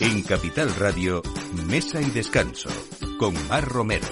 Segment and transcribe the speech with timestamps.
[0.00, 1.22] En Capital Radio,
[1.66, 2.68] Mesa y Descanso,
[3.18, 4.06] con Mar Romero.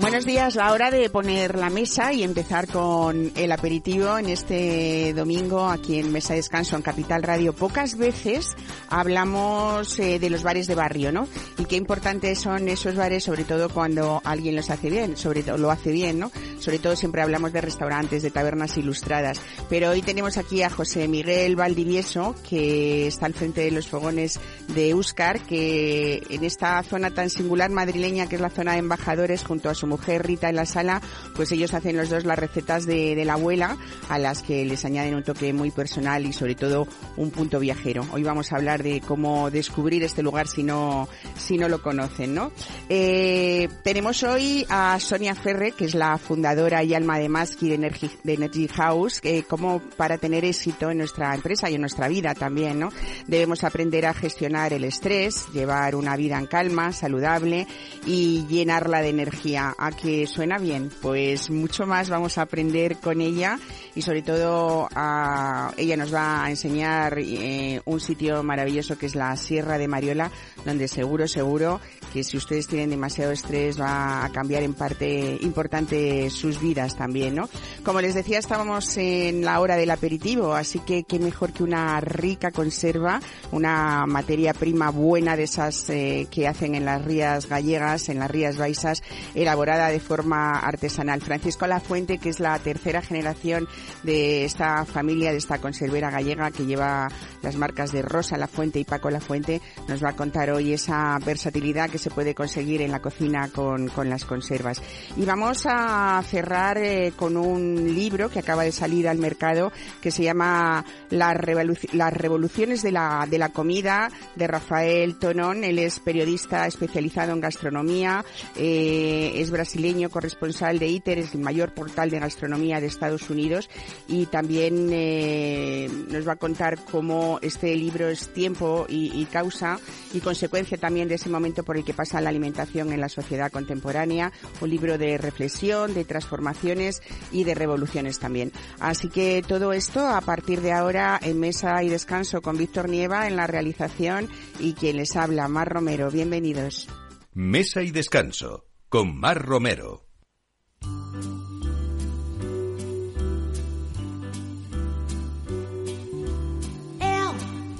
[0.00, 5.12] Buenos días, la hora de poner la mesa y empezar con el aperitivo en este
[5.12, 7.52] domingo aquí en Mesa de Descanso en Capital Radio.
[7.52, 8.56] Pocas veces
[8.88, 11.26] hablamos eh, de los bares de barrio, ¿no?
[11.58, 15.58] Y qué importantes son esos bares, sobre todo cuando alguien los hace bien, sobre todo
[15.58, 16.30] lo hace bien, ¿no?
[16.58, 19.40] Sobre todo siempre hablamos de restaurantes, de tabernas ilustradas.
[19.68, 24.40] Pero hoy tenemos aquí a José Miguel Valdivieso, que está al frente de los fogones
[24.74, 29.44] de Euskar, que en esta zona tan singular madrileña que es la zona de embajadores,
[29.44, 31.00] junto a su mujer Rita en la sala,
[31.36, 33.76] pues ellos hacen los dos las recetas de, de la abuela,
[34.08, 38.04] a las que les añaden un toque muy personal y sobre todo un punto viajero.
[38.12, 42.34] Hoy vamos a hablar de cómo descubrir este lugar si no, si no lo conocen,
[42.34, 42.50] ¿no?
[42.88, 47.74] Eh, tenemos hoy a Sonia Ferre, que es la fundadora y alma de Maski de
[47.74, 52.08] Energy, de Energy House, que como para tener éxito en nuestra empresa y en nuestra
[52.08, 52.90] vida también, ¿no?
[53.26, 57.66] Debemos aprender a gestionar el estrés, llevar una vida en calma, saludable
[58.06, 59.74] y llenarla de energía.
[59.78, 60.90] ¿A que suena bien?
[61.02, 63.58] Pues mucho más vamos a aprender con ella
[63.94, 69.14] y sobre todo a, ella nos va a enseñar eh, un sitio maravilloso que es
[69.14, 70.30] la Sierra de Mariola,
[70.64, 71.80] donde seguro, seguro
[72.12, 77.34] que si ustedes tienen demasiado estrés va a cambiar en parte importante sus vidas también,
[77.34, 77.48] ¿no?
[77.84, 82.00] Como les decía, estábamos en la hora del aperitivo, así que qué mejor que una
[82.00, 83.20] rica conserva,
[83.52, 88.30] una materia prima buena de esas eh, que hacen en las rías gallegas, en las
[88.30, 89.02] rías baixas,
[89.34, 91.20] elaborada de forma artesanal.
[91.20, 93.68] Francisco Lafuente, que es la tercera generación
[94.02, 97.08] de esta familia, de esta conservera gallega que lleva
[97.42, 100.72] las marcas de Rosa La Fuente y Paco La Fuente, nos va a contar hoy
[100.72, 104.82] esa versatilidad que se puede conseguir en la cocina con, con las conservas.
[105.16, 110.10] Y vamos a cerrar eh, con un libro que acaba de salir al mercado que
[110.10, 115.64] se llama Las, Revolu las revoluciones de la, de la comida de Rafael Tonón.
[115.64, 118.24] Él es periodista especializado en gastronomía,
[118.56, 123.68] eh, es brasileño, corresponsal de ITER, es el mayor portal de gastronomía de Estados Unidos
[124.06, 129.78] y también eh, nos va a contar cómo este libro es tiempo y, y causa
[130.12, 133.50] y consecuencia también de ese momento por el que pasa la alimentación en la sociedad
[133.50, 138.52] contemporánea, un libro de reflexión, de transformaciones y de revoluciones también.
[138.80, 143.28] Así que todo esto a partir de ahora en Mesa y Descanso con Víctor Nieva
[143.28, 144.28] en la realización
[144.58, 146.10] y quien les habla, Mar Romero.
[146.10, 146.88] Bienvenidos.
[147.32, 150.04] Mesa y Descanso con Mar Romero.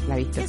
[0.07, 0.45] La Víctor.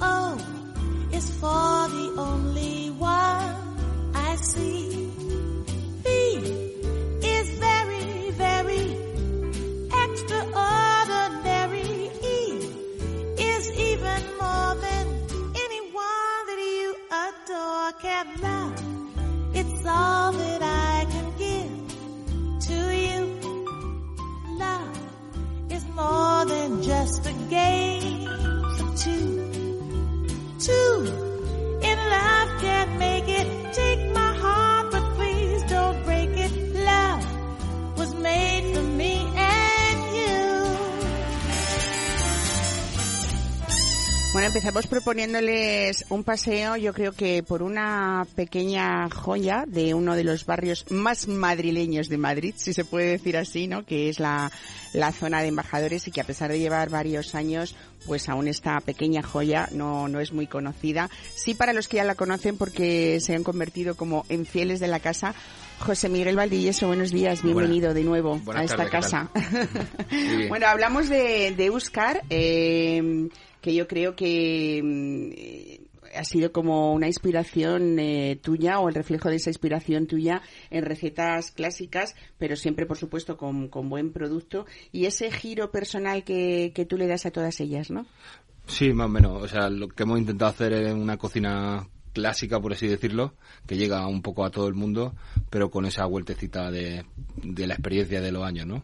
[0.00, 0.36] Oh,
[1.16, 3.54] it's for the only one
[4.14, 5.12] I see.
[6.02, 6.06] B
[7.34, 8.84] is very, very
[10.02, 12.10] extraordinary.
[12.34, 12.36] E
[13.38, 15.06] is even more than
[15.64, 16.88] anyone that you
[17.24, 18.78] adore can love.
[19.54, 21.72] It's all that I can give
[22.68, 23.20] to you.
[24.58, 24.98] Love
[25.70, 28.26] is more than just a game
[28.76, 29.53] for two.
[30.58, 31.06] Two
[31.82, 33.74] in love can't make it.
[33.74, 36.52] Take my heart, but please don't break it.
[36.74, 38.53] Love was made
[44.34, 50.24] Bueno, empezamos proponiéndoles un paseo, yo creo que por una pequeña joya de uno de
[50.24, 53.86] los barrios más madrileños de Madrid, si se puede decir así, ¿no?
[53.86, 54.50] Que es la,
[54.92, 58.80] la zona de embajadores y que a pesar de llevar varios años, pues aún esta
[58.80, 61.08] pequeña joya no, no es muy conocida.
[61.36, 64.88] Sí para los que ya la conocen porque se han convertido como en fieles de
[64.88, 65.32] la casa.
[65.78, 69.30] José Miguel Valdivieso, buenos días, bienvenido de nuevo a esta tardes, ¿qué casa.
[70.48, 73.28] Bueno, hablamos de, de Euskar, eh,
[73.64, 79.30] que yo creo que mm, ha sido como una inspiración eh, tuya o el reflejo
[79.30, 84.66] de esa inspiración tuya en recetas clásicas, pero siempre, por supuesto, con, con buen producto
[84.92, 88.04] y ese giro personal que, que tú le das a todas ellas, ¿no?
[88.66, 89.42] Sí, más o menos.
[89.42, 93.32] O sea, lo que hemos intentado hacer es una cocina clásica, por así decirlo,
[93.66, 95.14] que llega un poco a todo el mundo,
[95.48, 97.06] pero con esa vueltecita de,
[97.42, 98.82] de la experiencia de los años, ¿no?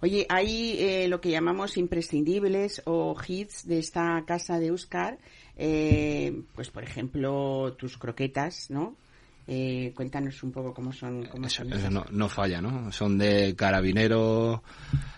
[0.00, 5.18] Oye, hay eh, lo que llamamos imprescindibles o hits de esta casa de Euskar,
[5.56, 8.96] eh, pues por ejemplo tus croquetas, ¿no?
[9.50, 11.24] Eh, cuéntanos un poco cómo son.
[11.24, 12.92] Cómo Eso, son eso no, no falla, ¿no?
[12.92, 14.62] Son de carabinero,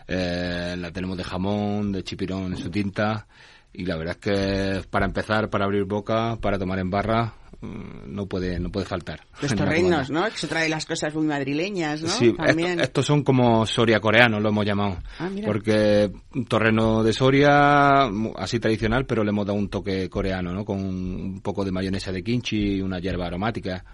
[0.06, 3.26] eh, la tenemos de jamón, de chipirón en su tinta,
[3.73, 8.27] y la verdad es que para empezar, para abrir boca, para tomar en barra, no
[8.27, 9.21] puede no puede faltar.
[9.43, 10.11] Los torrenos.
[10.11, 10.27] ¿no?
[10.27, 12.09] Es otra de las cosas muy madrileñas, ¿no?
[12.09, 12.71] Sí, También.
[12.73, 14.99] esto- estos son como Soria coreanos, lo hemos llamado.
[15.19, 15.47] Ah, mira.
[15.47, 18.05] Porque un torreno de Soria,
[18.37, 20.65] así tradicional, pero le hemos dado un toque coreano, ¿no?
[20.65, 23.85] Con un poco de mayonesa de kimchi y una hierba aromática.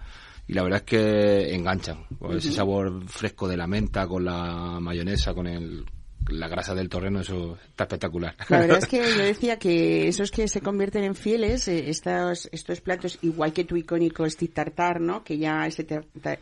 [0.47, 2.05] Y la verdad es que enganchan.
[2.17, 5.83] Pues Ese sabor fresco de la menta con la mayonesa, con el,
[6.29, 8.35] la grasa del torreno, eso está espectacular.
[8.49, 12.49] La verdad es que yo decía que esos que se convierten en fieles, eh, estos,
[12.51, 15.23] estos platos, igual que tu icónico stick tartar, ¿no?
[15.23, 15.85] Que ya ese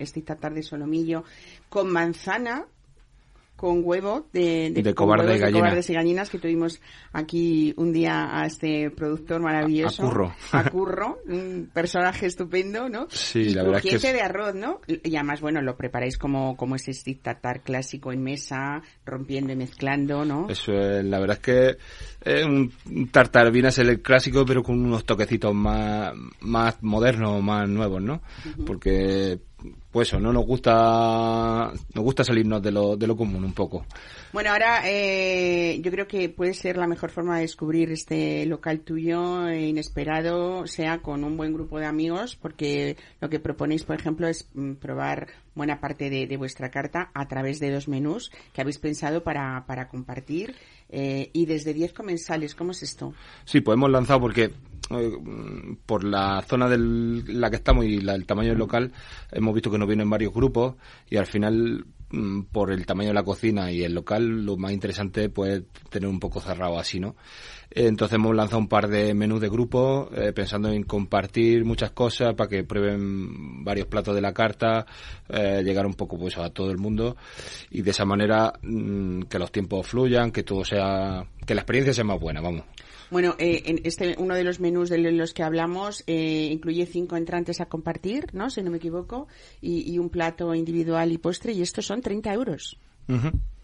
[0.02, 1.24] stick tartar de solomillo,
[1.70, 2.66] con manzana,
[3.56, 5.60] con huevo de, De cobarde huevos gallina.
[5.60, 6.82] cobardes y gallinas que tuvimos
[7.14, 10.04] aquí un día a este productor maravilloso.
[10.04, 10.36] A- a Curro.
[10.52, 13.08] A Curro, un personaje estupendo, ¿no?
[13.10, 14.82] Sí, y la verdad es que es- de arroz, ¿no?
[14.88, 19.56] Y además, bueno, lo preparáis como, como ese stick tartar clásico en mesa, rompiendo y
[19.56, 20.48] mezclando, ¿no?
[20.50, 21.78] Eso es, la verdad es que
[22.30, 22.74] es un
[23.12, 28.02] tartar viene a ser el clásico, pero con unos toquecitos más, más modernos, más nuevos,
[28.02, 28.22] ¿no?
[28.66, 29.40] Porque,
[29.92, 33.86] pues eso, no nos gusta, nos gusta salirnos de lo, de lo común un poco.
[34.34, 38.82] Bueno, ahora eh, yo creo que puede ser la mejor forma de descubrir este local
[38.82, 43.96] tuyo eh, inesperado, sea con un buen grupo de amigos, porque lo que proponéis, por
[43.96, 48.32] ejemplo, es mm, probar buena parte de, de vuestra carta a través de dos menús
[48.54, 50.56] que habéis pensado para, para compartir
[50.90, 52.56] eh, y desde 10 comensales.
[52.56, 53.14] ¿Cómo es esto?
[53.46, 54.52] Sí, pues hemos lanzado porque
[54.92, 55.12] eh,
[55.86, 58.92] por la zona en la que estamos y la- el tamaño del local
[59.32, 60.76] hemos visto que nos vienen varios grupos
[61.10, 61.86] y al final
[62.52, 66.20] por el tamaño de la cocina y el local lo más interesante pues tener un
[66.20, 67.16] poco cerrado así, ¿no?
[67.72, 71.92] Eh, Entonces hemos lanzado un par de menús de grupo eh, pensando en compartir muchas
[71.92, 74.86] cosas para que prueben varios platos de la carta,
[75.30, 77.18] eh, llegar un poco pues a todo el mundo
[77.72, 81.94] y de esa manera mm, que los tiempos fluyan, que todo sea, que la experiencia
[81.94, 82.64] sea más buena, vamos.
[83.12, 87.16] Bueno, eh, en este uno de los menús de los que hablamos eh, incluye cinco
[87.18, 88.50] entrantes a compartir, ¿no?
[88.50, 89.28] Si no me equivoco,
[89.62, 92.78] y, y un plato individual y postre, y estos son 30 euros.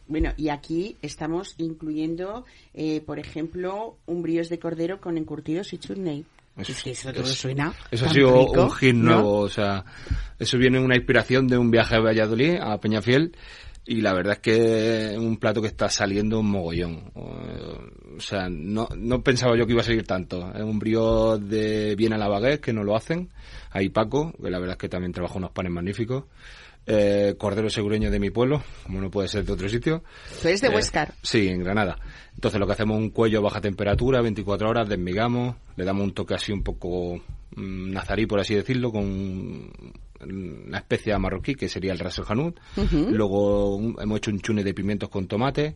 [0.08, 5.78] Bueno, y aquí estamos incluyendo, eh, por ejemplo, un brioche de cordero con encurtidos y
[5.78, 6.26] chutney.
[6.58, 9.14] Eso- Es que eso todo eso- suena Eso ha sido rico, un hit ¿no?
[9.14, 9.86] nuevo, o sea,
[10.38, 13.34] eso viene una inspiración de un viaje a Valladolid, a Peñafiel,
[13.86, 17.12] y la verdad es que es un plato que está saliendo un mogollón.
[17.16, 20.52] O sea, no, no pensaba yo que iba a salir tanto.
[20.54, 23.30] Es un brío de bien a la baguette, que no lo hacen.
[23.72, 26.26] Ahí Paco, que la verdad es que también trabaja unos panes magníficos.
[26.86, 30.04] Eh, cordero segureño de mi pueblo, como no puede ser de otro sitio.
[30.42, 31.14] Tú eres de Eh, Huescar.
[31.22, 31.98] Sí, en Granada.
[32.34, 36.04] Entonces lo que hacemos es un cuello a baja temperatura, 24 horas, desmigamos, le damos
[36.04, 37.18] un toque así un poco
[37.56, 39.72] mm, nazarí, por así decirlo, con
[40.24, 42.60] una especia marroquí, que sería el ras el hanout.
[43.12, 45.76] Luego un- hemos hecho un chune de pimientos con tomate,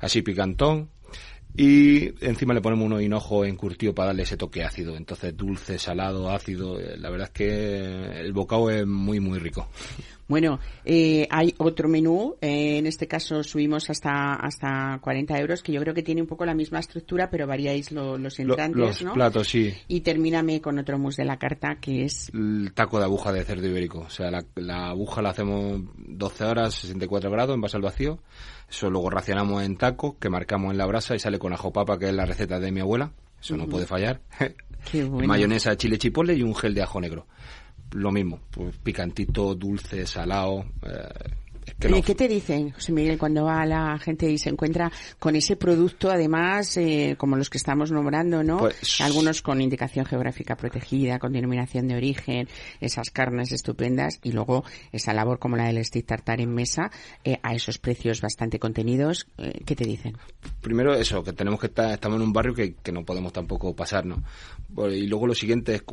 [0.00, 0.90] así picantón.
[1.56, 4.96] Y encima le ponemos unos hinojos encurtidos para darle ese toque ácido.
[4.96, 6.78] Entonces dulce, salado, ácido.
[6.78, 9.68] eh, La verdad es que el bocado es muy, muy rico.
[10.28, 15.70] Bueno, eh, hay otro menú, eh, en este caso subimos hasta hasta 40 euros, que
[15.72, 18.76] yo creo que tiene un poco la misma estructura, pero variáis lo- los Lo- entrantes,
[18.80, 19.12] los ¿no?
[19.14, 19.72] platos, sí.
[19.86, 23.44] Y termíname con otro mus de la carta, que es el taco de aguja de
[23.44, 24.00] cerdo ibérico.
[24.00, 28.18] O sea, la, la aguja la hacemos 12 horas, 64 grados, en base al vacío.
[28.68, 31.98] Eso luego racionamos en tacos, que marcamos en la brasa y sale con ajo papa,
[31.98, 33.12] que es la receta de mi abuela.
[33.40, 34.20] Eso no puede fallar.
[34.90, 35.28] Qué bueno.
[35.28, 37.26] Mayonesa, chile chipotle y un gel de ajo negro.
[37.92, 40.64] Lo mismo, pues picantito, dulce, salado.
[40.82, 41.08] eh,
[41.78, 44.90] que Oye, no- ¿qué te dicen, José Miguel, cuando va la gente y se encuentra
[45.18, 48.58] con ese producto, además, eh, como los que estamos nombrando, ¿no?
[48.58, 52.48] Pues- Algunos con indicación geográfica protegida, con denominación de origen,
[52.80, 56.90] esas carnes estupendas, y luego esa labor como la del stick tartar en mesa,
[57.24, 60.16] eh, a esos precios bastante contenidos, eh, ¿qué te dicen?
[60.60, 63.74] primero eso, que tenemos que estar, estamos en un barrio que, que no podemos tampoco
[63.76, 64.18] pasarnos.
[64.90, 65.84] Y luego lo siguiente es,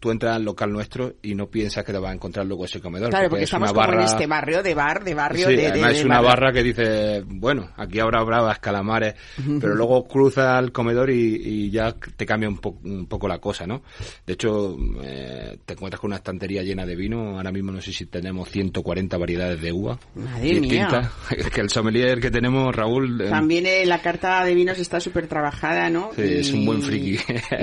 [0.00, 2.80] tú entras al local nuestro y no piensas que te vas a encontrar luego ese
[2.80, 3.10] comedor.
[3.10, 5.62] Claro, porque es estamos una como en este barrio de bar, de barrio Sí, de,
[5.62, 6.28] de- además de es una barrio.
[6.28, 9.14] barra que dice, bueno, aquí habrá bravas, calamares,
[9.60, 13.38] pero luego cruza el comedor y, y ya te cambia un, po- un poco la
[13.38, 13.82] cosa, ¿no?
[14.26, 17.92] De hecho, eh, te encuentras con una estantería llena de vino, ahora mismo no sé
[17.92, 19.98] si tenemos 140 variedades de uva.
[20.14, 21.10] Madre distintas.
[21.54, 25.26] que el sommelier que tenemos, Raúl, eh, También eh, la carta de vinos está súper
[25.28, 26.10] trabajada, ¿no?
[26.16, 27.16] Sí, es un buen friki.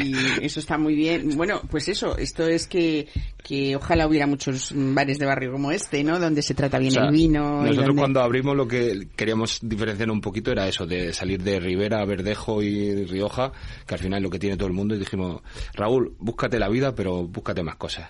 [0.04, 0.14] Y
[0.46, 1.36] eso está muy bien.
[1.36, 3.08] Bueno, pues eso, esto es que,
[3.44, 6.20] que ojalá hubiera muchos bares de barrio como este, ¿no?
[6.20, 10.10] Donde se trata bien O sea, el vino Nosotros cuando abrimos lo que queríamos diferenciar
[10.12, 13.52] un poquito era eso, de salir de Ribera, Verdejo y Rioja,
[13.88, 15.42] que al final es lo que tiene todo el mundo, y dijimos,
[15.74, 18.10] Raúl, búscate la vida, pero búscate más cosas.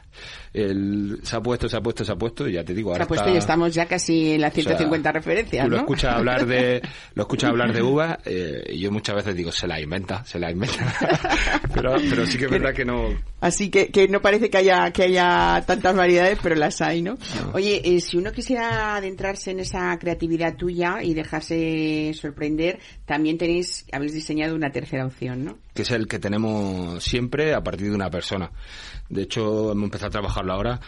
[0.53, 2.94] El, se ha puesto, se ha puesto, se ha puesto, y ya te digo, Se
[2.94, 5.70] ahora ha puesto está- y estamos ya casi en las o sea, 150 referencias, Tú
[5.72, 5.82] lo ¿no?
[5.84, 6.82] escuchas hablar de,
[7.15, 10.39] lo escuchas hablar de uvas, eh, y yo muchas veces digo, se la inventa, se
[10.39, 10.94] la inventa.
[11.74, 13.10] pero, pero sí que es verdad que no,
[13.42, 17.18] Así que, que no parece que haya, que haya tantas variedades, pero las hay, ¿no?
[17.53, 23.86] Oye, eh, si uno quisiera adentrarse en esa creatividad tuya y dejarse sorprender, también tenéis,
[23.91, 25.58] habéis diseñado una tercera opción, ¿no?
[25.74, 28.51] que es el que tenemos siempre a partir de una persona.
[29.10, 30.79] De hecho, hemos empezado a trabajarlo ahora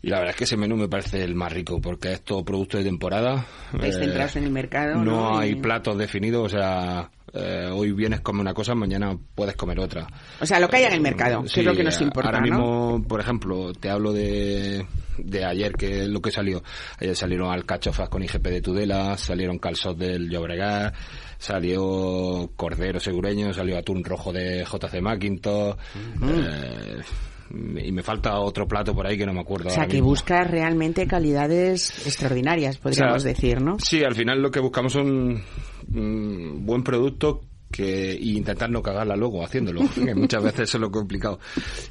[0.00, 2.44] y la verdad es que ese menú me parece el más rico porque es todo
[2.44, 3.46] producto de temporada.
[3.72, 5.04] Estáis centrados en el mercado, ¿no?
[5.04, 9.54] No hay Y- platos definidos, o sea, eh, hoy vienes comer una cosa, mañana puedes
[9.56, 10.06] comer otra.
[10.40, 12.30] O sea, lo que haya en el mercado, que es lo que nos eh, importa,
[12.30, 12.44] Ahora ¿no?
[12.46, 14.84] mismo, por ejemplo, te hablo de,
[15.18, 16.62] de ayer, que es lo que salió.
[16.98, 20.94] Ayer salieron alcachofas con IGP de Tudela, salieron calzot del Llobregat,
[21.38, 25.76] salió cordero segureño, salió atún rojo de JC Macintosh,
[26.22, 27.00] eh,
[27.84, 30.08] y me falta otro plato por ahí que no me acuerdo O sea, que mismo.
[30.08, 33.76] buscas realmente calidades extraordinarias, podríamos O sea, decir, ¿no?
[33.78, 35.42] Sí, al final lo que buscamos son
[35.94, 40.82] un buen producto que y intentar no cagarla luego haciéndolo, que muchas veces eso es
[40.82, 41.40] lo complicado.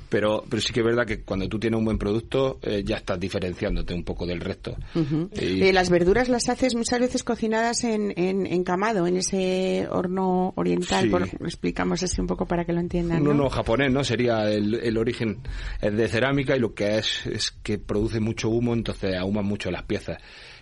[0.07, 2.97] Pero pero sí que es verdad que cuando tú tienes un buen producto eh, ya
[2.97, 4.75] estás diferenciándote un poco del resto.
[4.95, 10.53] Y- Eh, las verduras las haces muchas veces cocinadas en, en, encamado, en ese horno
[10.55, 11.05] oriental.
[11.05, 11.09] Sí.
[11.09, 13.17] Por, explicamos así un poco para que lo entiendan.
[13.19, 13.29] un ¿no?
[13.31, 14.03] horno japonés, ¿no?
[14.03, 15.39] Sería el, el origen
[15.81, 19.71] es de cerámica y lo que es es que produce mucho humo, entonces ahuman mucho
[19.71, 20.17] las piezas.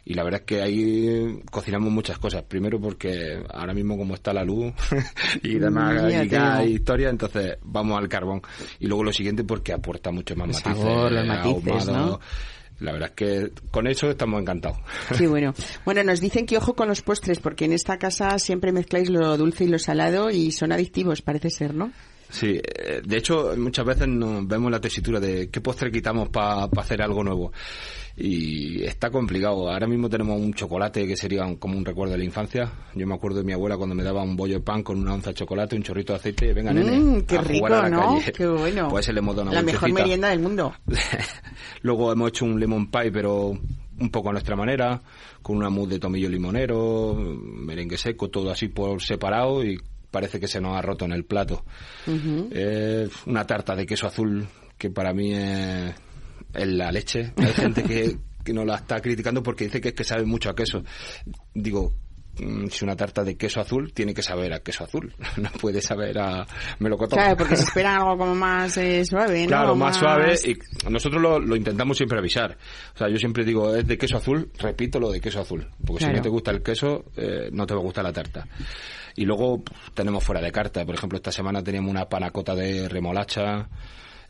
[0.06, 2.44] Y la verdad es que ahí cocinamos muchas cosas.
[2.44, 4.74] Primero porque ahora mismo como está la luz
[5.44, 8.42] y demás, y gas historia, entonces vamos al carbón.
[8.80, 10.78] Y luego lo siguiente porque aporta mucho más matices.
[10.78, 12.12] sabor, los matices, ahumado.
[12.12, 12.20] ¿no?
[12.80, 14.78] La verdad es que con eso estamos encantados.
[15.16, 15.54] Sí, bueno.
[15.86, 19.38] Bueno, nos dicen que ojo con los postres, porque en esta casa siempre mezcláis lo
[19.38, 21.92] dulce y lo salado y son adictivos, parece ser, ¿no?
[22.30, 26.66] Sí, eh, de hecho muchas veces nos vemos la tesitura de qué postre quitamos para
[26.78, 27.52] hacer algo nuevo
[28.22, 29.72] y está complicado.
[29.72, 32.70] Ahora mismo tenemos un chocolate que sería un- como un recuerdo de la infancia.
[32.94, 35.14] Yo me acuerdo de mi abuela cuando me daba un bollo de pan con una
[35.14, 37.90] onza de chocolate, un chorrito de aceite, venga nene, Mm, qué a rico, jugar a
[37.90, 38.16] la ¿no?
[38.18, 38.32] calle.
[38.34, 38.90] Qué bueno.
[38.90, 40.74] Pues le hemos dado una La mejor merienda del mundo.
[41.82, 43.50] Luego hemos hecho un lemon pie, pero
[44.02, 45.02] un poco a nuestra manera,
[45.42, 49.78] con una mousse de tomillo limonero, merengue seco, todo así por separado y
[50.12, 51.64] parece que se nos ha roto en el plato.
[52.08, 54.48] Eh, una tarta de queso azul
[54.78, 55.94] que para mí es,
[56.54, 57.34] es la leche.
[57.38, 60.50] Hay gente que, que nos la está criticando porque dice que es que sabe mucho
[60.50, 60.84] a queso.
[61.54, 61.94] Digo,
[62.40, 65.82] mm, si una tarta de queso azul tiene que saber a queso azul, no puede
[65.82, 66.46] saber a
[66.80, 67.20] melocotón.
[67.20, 69.48] Claro, porque se espera algo como más eh, suave, ¿no?
[69.48, 70.58] Claro, más, suave y
[70.90, 72.58] nosotros lo, lo intentamos siempre avisar.
[72.96, 75.68] O sea, yo siempre digo, es de queso azul, repito lo de queso azul.
[75.86, 76.14] Porque Claro.
[76.14, 78.48] si no te gusta el queso, eh, no te va a gustar la tarta.
[79.16, 79.64] Y luego
[79.94, 80.86] tenemos fuera de carta.
[80.86, 83.68] Por ejemplo, esta semana teníamos una panacota de remolacha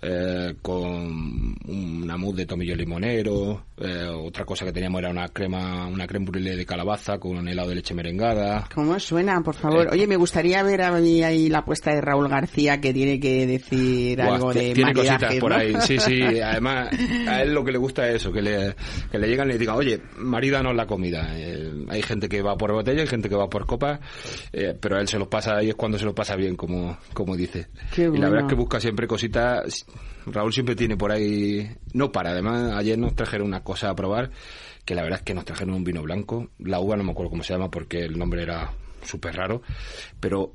[0.02, 3.64] eh, con una mousse de tomillo limonero.
[3.78, 7.48] eh, otra cosa que teníamos era una crema, una creme brûlée de calabaza con un
[7.48, 8.68] helado de leche merengada.
[8.74, 9.88] ¿Cómo suena, por favor?
[9.88, 9.90] Eh.
[9.94, 14.22] Oye, me gustaría ver ahí, ahí la apuesta de Raúl García que tiene que decir
[14.22, 15.74] algo de tiene cositas maridajes, por ahí.
[15.82, 16.22] Sí, sí.
[16.42, 16.90] Además,
[17.28, 18.76] a él lo que le gusta es eso, que le,
[19.12, 21.30] que le llegan y le digan, oye, marídanos la comida.
[21.90, 24.00] Hay gente que va por botella, hay gente que va por copa,
[24.80, 27.36] pero a él se los pasa y es cuando se los pasa bien, como, como
[27.38, 27.68] dice.
[27.94, 28.30] Qué Y la bueno.
[28.32, 29.86] verdad es que busca siempre cositas.
[30.26, 32.32] Raúl siempre tiene por ahí, no para.
[32.32, 34.32] Además, ayer nos trajeron una cosa a probar,
[34.86, 36.50] que la verdad es que nos trajeron un vino blanco.
[36.60, 38.72] La uva no me acuerdo cómo se llama porque el nombre era
[39.04, 39.62] súper raro,
[40.20, 40.54] pero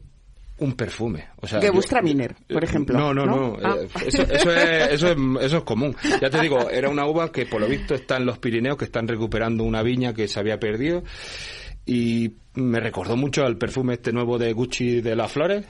[0.58, 1.28] un perfume.
[1.40, 3.36] O sea, Gewürztraminer, por eh, ejemplo, No, no, ¿no?
[3.36, 3.58] no.
[3.62, 3.76] Ah.
[3.80, 5.96] eh, Eso, eso, es, eso, es, eso es común.
[6.20, 8.84] Ya te digo, era una uva que por lo visto está en los Pirineos, que
[8.84, 11.02] están recuperando una viña que se había perdido.
[11.86, 15.64] Y me recordó mucho al perfume este nuevo de Gucci de las flores.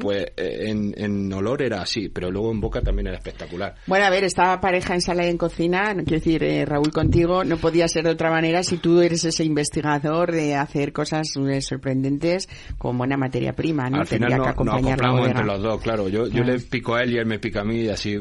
[0.00, 3.74] Pues eh, en, en olor era así, pero luego en boca también era espectacular.
[3.88, 6.92] Bueno, a ver, esta pareja en sala y en cocina, no quiero decir, eh, Raúl
[6.92, 11.26] contigo, no podía ser de otra manera si tú eres ese investigador de hacer cosas
[11.36, 13.98] eh, sorprendentes con buena materia prima, ¿no?
[13.98, 16.08] Al final Tendría no- que nos acoplamos entre los dos, claro.
[16.08, 16.46] Yo, yo Ah.
[16.46, 18.20] le pico a él y él me pica a mí y así eh,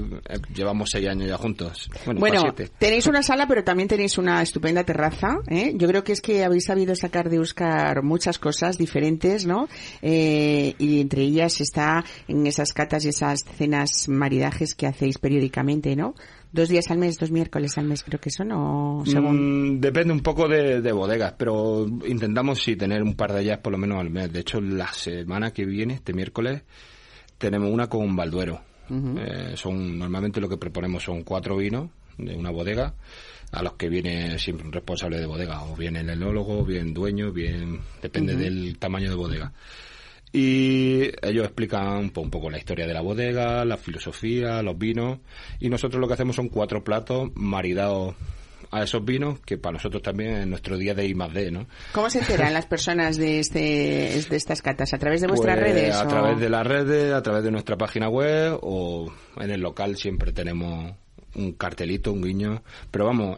[0.56, 1.92] llevamos seis años ya juntos.
[2.06, 2.72] Bueno, Bueno, siete.
[2.80, 5.38] tenéis una sala, pero también tenéis una estupenda terraza.
[5.48, 5.74] ¿eh?
[5.76, 7.38] Yo creo que es que habéis sabido sacar de
[8.04, 9.68] Muchas cosas diferentes, ¿no?
[10.02, 15.96] Eh, y entre ellas está en esas catas y esas cenas maridajes que hacéis periódicamente,
[15.96, 16.16] ¿no?
[16.52, 19.76] Dos días al mes, dos miércoles al mes creo que son, o según...
[19.76, 23.58] Mm, depende un poco de, de bodegas, pero intentamos sí tener un par de ellas
[23.60, 24.32] por lo menos al mes.
[24.32, 26.62] De hecho, la semana que viene, este miércoles,
[27.38, 28.62] tenemos una con Balduero.
[28.90, 32.94] Eh, son normalmente lo que proponemos son cuatro vinos de una bodega
[33.52, 37.32] a los que viene siempre un responsable de bodega, o bien el enólogo, bien dueño,
[37.32, 39.54] bien depende del tamaño de bodega.
[40.32, 44.78] Y ellos explican un, po- un poco la historia de la bodega, la filosofía, los
[44.78, 45.20] vinos,
[45.60, 48.16] y nosotros lo que hacemos son cuatro platos maridados
[48.72, 51.68] a esos vinos, que para nosotros también es nuestro día de I más D, ¿no?
[51.94, 53.60] ¿Cómo se enteran las personas de este
[54.30, 54.94] de estas catas?
[54.94, 55.96] ¿A través de vuestras Pues, redes?
[55.96, 59.62] A o- través de las redes, a través de nuestra página web o en el
[59.62, 60.94] local siempre tenemos
[61.36, 62.64] un cartelito, un guiño.
[62.92, 63.38] Pero vamos,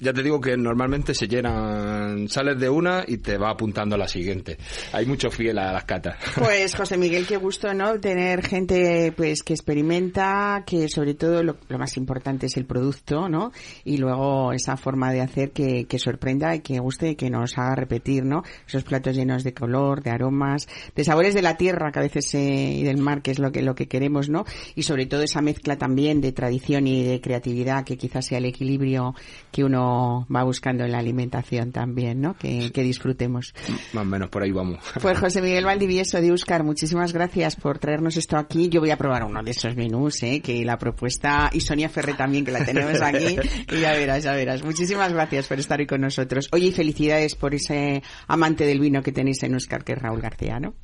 [0.00, 3.98] ya te digo que normalmente se llenan, sales de una y te va apuntando a
[3.98, 4.58] la siguiente.
[4.92, 6.16] Hay mucho fiel a las catas.
[6.44, 7.98] Pues José Miguel, qué gusto, ¿no?
[7.98, 13.50] Tener gente pues que experimenta, que sobre todo lo, más importante es el producto, ¿no?
[13.84, 17.56] Y luego esa forma de hacer que, que sorprenda y que guste y que nos
[17.56, 18.42] haga repetir, ¿no?
[18.66, 22.34] Esos platos llenos de color, de aromas, de sabores de la tierra que a veces
[22.34, 24.44] eh, y del mar, que es lo que lo que queremos, ¿no?
[24.74, 28.46] Y sobre todo esa mezcla también de tradición y de creatividad, que quizás sea el
[28.46, 29.14] equilibrio
[29.50, 32.36] que uno va buscando en la alimentación también, ¿no?
[32.36, 33.54] Que, que disfrutemos.
[33.92, 34.78] Más o menos por ahí vamos.
[35.00, 38.68] Pues José Miguel Valdivieso de Uscar, muchísimas gracias por traernos esto aquí.
[38.68, 40.40] Yo voy a probar uno de esos menús, ¿eh?
[40.40, 43.36] que la propuesta, y Sonia Ferre también, que la tenemos aquí,
[43.66, 44.62] que ya verás, ya verás.
[44.62, 46.48] Muchísimas gracias por estar hoy con nosotros.
[46.52, 50.20] Oye, y felicidades por ese amante del vino que tenéis en Uscar, que es Raúl
[50.20, 50.74] García, ¿no?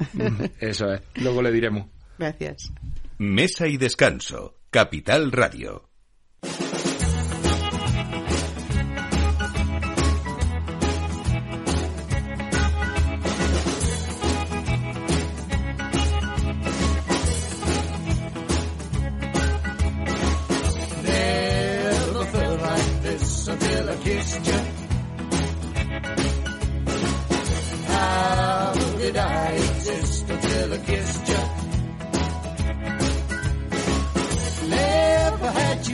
[0.58, 1.00] Eso es.
[1.16, 1.86] Luego le diremos.
[2.18, 2.72] gracias.
[3.18, 4.56] Mesa y descanso.
[4.70, 5.89] Capital Radio.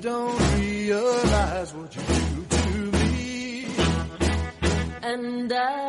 [0.00, 3.66] don't realize what you do to me.
[5.02, 5.79] And I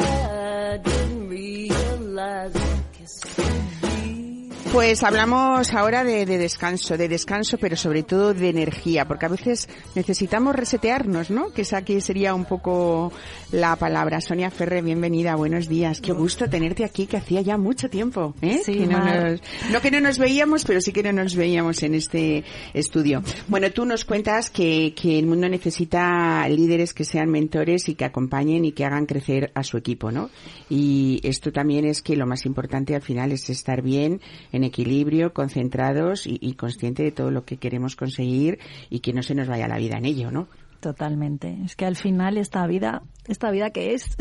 [4.71, 9.29] Pues hablamos ahora de, de descanso, de descanso, pero sobre todo de energía, porque a
[9.29, 11.51] veces necesitamos resetearnos, ¿no?
[11.51, 13.11] Que esa aquí sería un poco
[13.51, 14.21] la palabra.
[14.21, 15.99] Sonia Ferre, bienvenida, buenos días.
[15.99, 18.61] Qué gusto tenerte aquí, que hacía ya mucho tiempo, ¿eh?
[18.63, 21.83] Sí, Que no, nos, no que no nos veíamos, pero sí que no nos veíamos
[21.83, 23.23] en este estudio.
[23.49, 28.05] Bueno, tú nos cuentas que, que el mundo necesita líderes que sean mentores y que
[28.05, 30.29] acompañen y que hagan crecer a su equipo, ¿no?
[30.69, 34.21] Y esto también es que lo más importante al final es estar bien,
[34.53, 39.35] en equilibrio, concentrados y, consciente de todo lo que queremos conseguir y que no se
[39.35, 40.47] nos vaya la vida en ello, ¿no?
[40.79, 41.57] Totalmente.
[41.63, 44.17] Es que al final esta vida, esta vida que es,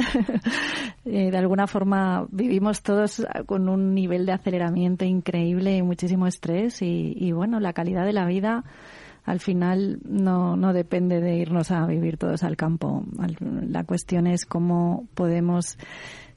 [1.06, 6.82] eh, de alguna forma vivimos todos con un nivel de aceleramiento increíble y muchísimo estrés
[6.82, 8.64] y, y bueno, la calidad de la vida
[9.24, 13.04] al final no, no depende de irnos a vivir todos al campo.
[13.68, 15.78] La cuestión es cómo podemos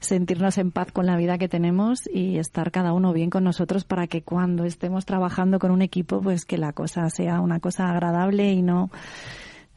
[0.06, 3.84] sentirnos en paz con la vida que tenemos y estar cada uno bien con nosotros
[3.84, 7.90] para que cuando estemos trabajando con un equipo, pues que la cosa sea una cosa
[7.90, 8.90] agradable y no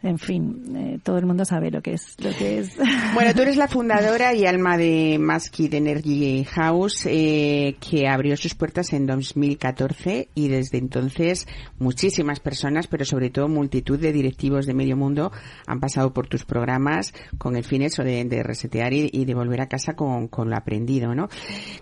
[0.08, 2.78] en fin, eh, todo el mundo sabe lo que es, lo que es.
[3.14, 8.54] Bueno, tú eres la fundadora y alma de Maskid Energy House, eh, que abrió sus
[8.54, 11.48] puertas en 2014 y desde entonces
[11.80, 15.32] muchísimas personas, pero sobre todo multitud de directivos de medio mundo
[15.66, 19.62] han pasado por tus programas con el fin eso de, resetear y, y de volver
[19.62, 21.30] a casa con, con lo aprendido, ¿no?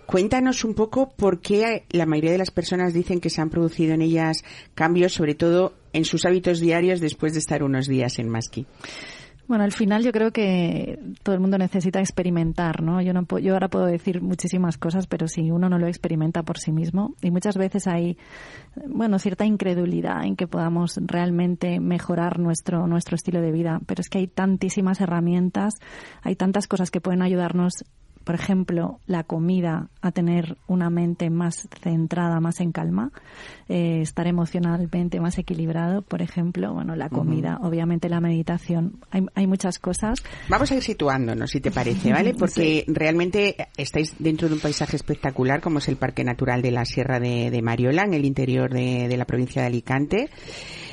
[0.06, 3.94] Cuéntanos un poco por qué la mayoría de las personas dicen que se han producido
[3.94, 8.30] en ellas cambios, sobre todo en sus hábitos diarios después de estar unos días en
[8.30, 8.68] Maski.
[9.48, 13.00] Bueno, al final yo creo que todo el mundo necesita experimentar, ¿no?
[13.02, 16.58] Yo no yo ahora puedo decir muchísimas cosas, pero si uno no lo experimenta por
[16.58, 18.18] sí mismo y muchas veces hay
[18.88, 24.10] bueno, cierta incredulidad en que podamos realmente mejorar nuestro nuestro estilo de vida, pero es
[24.10, 25.76] que hay tantísimas herramientas,
[26.24, 27.86] hay tantas cosas que pueden ayudarnos
[28.26, 33.12] por ejemplo, la comida a tener una mente más centrada, más en calma,
[33.70, 39.46] eh, estar emocionalmente más equilibrado, por ejemplo, bueno, la comida, obviamente la meditación, hay, hay
[39.46, 40.24] muchas cosas.
[40.50, 42.34] Vamos a ir situándonos, si te parece, ¿vale?
[42.38, 46.86] Porque realmente estáis dentro de un paisaje espectacular, como es el Parque Natural de la
[46.86, 50.30] Sierra de, de Mariola, en el interior de, de la provincia de Alicante.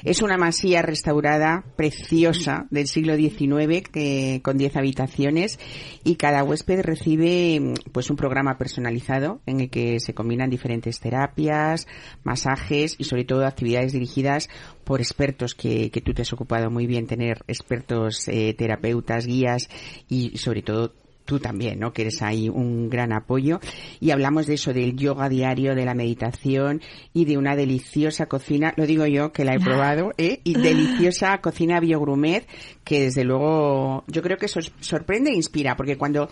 [0.04, 5.60] Es una masía restaurada, preciosa, del siglo XIX, que, con 10 habitaciones,
[6.02, 11.00] y cada huésped recibe mm, pues un programa personalizado en el que se combinan diferentes
[11.00, 11.86] terapias,
[12.24, 14.48] masajes y sobre todo actividades dirigidas
[14.84, 19.68] por expertos que, que tú te has ocupado muy bien tener expertos eh, terapeutas, guías
[20.08, 20.92] y sobre todo
[21.24, 21.92] tú también, ¿no?
[21.92, 23.60] Que eres ahí un gran apoyo.
[24.00, 26.80] Y hablamos de eso, del yoga diario, de la meditación
[27.12, 30.40] y de una deliciosa cocina, lo digo yo que la he probado, ¿eh?
[30.44, 32.46] Y deliciosa cocina biogrumet
[32.84, 36.28] que desde luego yo creo que sorprende e inspira, porque cuando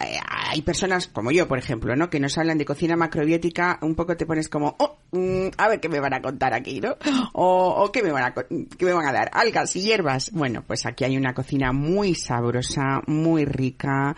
[0.00, 2.08] hay personas como yo, por ejemplo, ¿no?
[2.10, 5.80] Que nos hablan de cocina macrobiótica, un poco te pones como, oh, mm, a ver
[5.80, 6.96] qué me van a contar aquí, ¿no?
[7.34, 10.30] O, o qué me van a, qué me van a dar, algas y hierbas.
[10.32, 14.16] Bueno, pues aquí hay una cocina muy sabrosa, muy rica,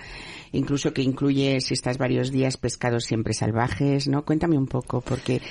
[0.53, 4.25] incluso que incluye, si estás varios días, pescados siempre salvajes, ¿no?
[4.25, 5.43] Cuéntame un poco, porque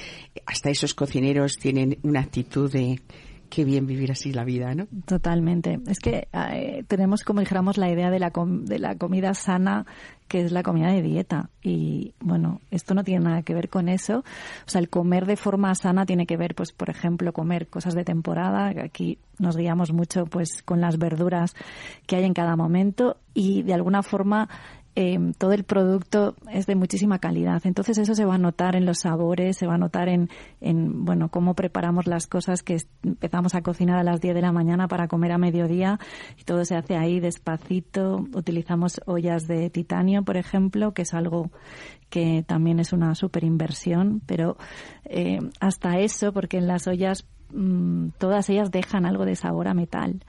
[0.46, 3.02] hasta esos cocineros tienen una actitud de
[3.50, 4.88] qué bien vivir así la vida, ¿no?
[5.06, 5.78] Totalmente.
[5.88, 9.86] Es que eh, tenemos, como dijéramos, la idea de la, com- de la comida sana,
[10.32, 11.50] que es la comida de dieta.
[11.62, 14.20] Y bueno, esto no tiene nada que ver con eso.
[14.66, 17.96] O sea, el comer de forma sana tiene que ver, pues, por ejemplo, comer cosas
[17.96, 18.68] de temporada.
[18.82, 21.54] Aquí nos guiamos mucho, pues, con las verduras
[22.08, 24.48] que hay en cada momento y de alguna forma
[24.96, 27.62] eh, todo el producto es de muchísima calidad.
[27.66, 31.06] Entonces eso se va a notar en los sabores, se va a notar en, en
[31.06, 34.88] bueno, cómo preparamos las cosas que empezamos a cocinar a las 10 de la mañana
[34.88, 36.00] para comer a mediodía
[36.38, 38.26] y todo se hace ahí despacito.
[38.34, 41.52] Utilizamos ollas de titanio, por ejemplo, que es algo
[42.10, 44.58] que también es una super inversión, pero
[45.06, 49.74] eh, hasta eso, porque en las ollas mm, todas ellas dejan algo de sabor a
[49.74, 50.22] metal.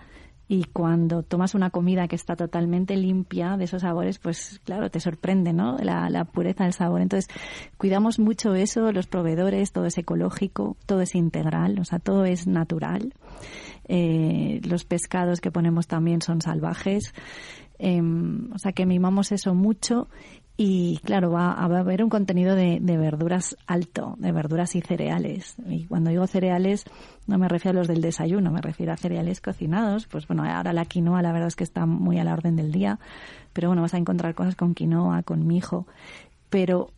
[0.53, 5.01] Y cuando tomas una comida que está totalmente limpia de esos sabores, pues claro, te
[5.01, 5.79] sorprende, ¿no?
[5.79, 7.01] La, pureza del sabor.
[7.01, 7.35] Entonces,
[7.79, 12.47] cuidamos mucho eso, los proveedores, todo es ecológico, todo es integral, o sea, todo es
[12.47, 13.15] natural.
[13.89, 17.15] Eh, los pescados que ponemos también son salvajes.
[17.79, 20.09] Em, o sea, que mimamos eso mucho
[20.57, 25.57] y claro, va, a haber un contenido de, de verduras alto, de verduras y cereales.
[25.67, 26.85] Y cuando digo cereales,
[27.27, 30.07] no me refiero a los del desayuno, me refiero a cereales cocinados.
[30.07, 32.71] Pues bueno, ahora la quinoa la verdad es que está muy a la orden del
[32.71, 32.99] día,
[33.53, 35.87] pero bueno, vas a encontrar cosas con quinoa, con mijo.
[36.51, 36.91] Pero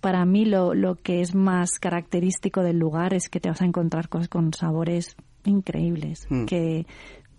[0.00, 3.66] para mí lo, lo que es más característico del lugar es que te vas a
[3.66, 6.44] encontrar cosas con sabores increíbles, Mm.
[6.46, 6.86] que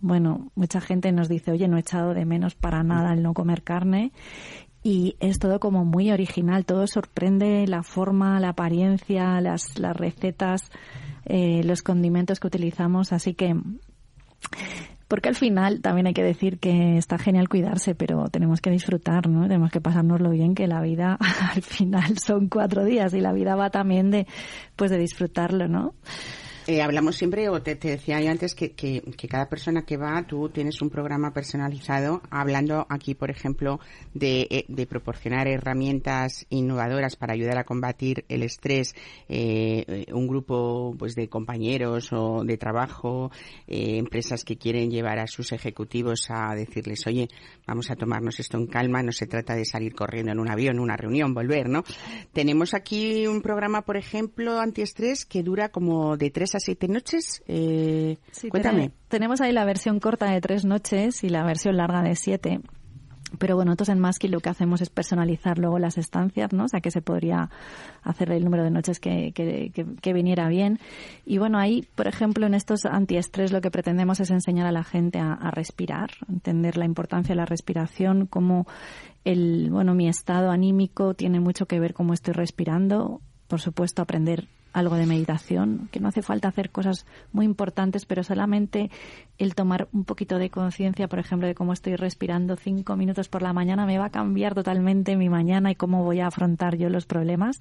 [0.02, 3.34] bueno, mucha gente nos dice, oye, no he echado de menos para nada el no
[3.34, 4.12] comer carne.
[4.84, 10.70] Y es todo como muy original, todo sorprende, la forma, la apariencia, las, las recetas,
[11.26, 13.56] eh, los condimentos que utilizamos, así que
[15.14, 19.30] porque al final también hay que decir que está genial cuidarse, pero tenemos que disfrutar,
[19.30, 19.44] ¿no?
[19.44, 21.20] Tenemos que pasárnoslo bien, que la vida
[21.54, 24.26] al final son cuatro días y la vida va también de,
[24.76, 25.94] pues de disfrutarlo, ¿no?
[26.66, 30.48] Eh, hablamos siempre, o te, decía yo antes, que, que, cada persona que va, tú
[30.48, 33.82] tienes un programa personalizado, hablando aquí, por ejemplo,
[34.14, 38.96] de, eh, proporcionar herramientas innovadoras para ayudar a combatir el estrés,
[39.28, 43.32] eh, un grupo pues de compañeros o de trabajo,
[43.68, 47.28] empresas que quieren llevar a sus ejecutivos a decirles, oye,
[47.68, 50.80] vamos a tomarnos esto en calma, no se trata de salir corriendo en un avión,
[50.80, 51.84] una reunión, volver, ¿no?
[52.32, 57.44] Tenemos aquí un programa, por ejemplo, antiestrés que dura como de tres a siete noches.
[57.48, 58.90] Eh, Sí, cuéntame.
[58.90, 62.60] tene- tenemos ahí la versión corta de tres noches y la versión larga de siete.
[63.40, 66.66] Pero bueno, nosotros en Maski lo que hacemos es personalizar luego las estancias, ¿no?
[66.66, 67.50] O sea, que se podría
[68.04, 70.78] hacer el número de noches que, que, que- que viniera bien.
[71.26, 74.84] Y bueno, ahí, por ejemplo, en estos antiestrés lo que pretendemos es enseñar a la
[74.84, 78.68] gente a, a respirar, entender la importancia de la respiración, cómo
[79.26, 83.20] el, bueno, mi estado anímico tiene mucho que ver cómo estoy respirando.
[83.48, 88.24] Por supuesto, aprender algo de meditación, que no hace falta hacer cosas muy importantes, pero
[88.24, 88.90] solamente
[89.38, 93.42] el tomar un poquito de conciencia, por ejemplo, de cómo estoy respirando cinco minutos por
[93.42, 96.90] la mañana, me va a cambiar totalmente mi mañana y cómo voy a afrontar yo
[96.90, 97.60] los problemas.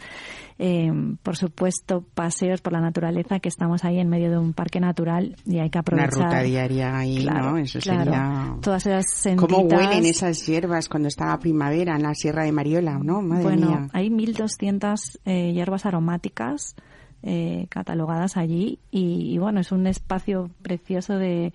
[0.59, 0.90] Eh,
[1.22, 5.37] por supuesto, paseos por la naturaleza, que estamos ahí en medio de un parque natural
[5.46, 6.25] y hay que Una aprovechar.
[6.25, 7.59] ruta diaria ahí, Claro, ¿no?
[7.59, 8.05] Eso claro.
[8.05, 8.57] sería...
[8.62, 9.81] Todas esas ¿Cómo senditas.
[9.87, 13.22] huelen esas hierbas cuando está primavera en la Sierra de Mariola, no?
[13.22, 13.88] Madre bueno, mía.
[13.92, 16.75] hay 1.200 eh, hierbas aromáticas
[17.23, 21.53] eh, catalogadas allí y, bueno, es un espacio precioso de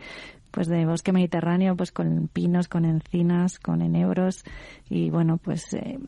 [0.49, 4.43] pues de bosque mediterráneo, pues con pinos, con encinas, con enebros
[4.89, 5.99] y bueno, pues eh,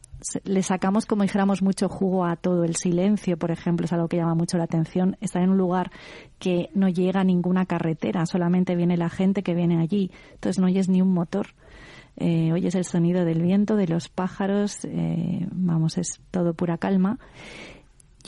[0.43, 2.63] le sacamos como dijéramos mucho jugo a todo.
[2.63, 5.17] El silencio, por ejemplo, es algo que llama mucho la atención.
[5.21, 5.91] Estar en un lugar
[6.39, 10.89] que no llega ninguna carretera, solamente viene la gente que viene allí, entonces no oyes
[10.89, 11.47] ni un motor.
[12.21, 17.17] Eh, oyes el sonido del viento, de los pájaros, eh, vamos, es todo pura calma.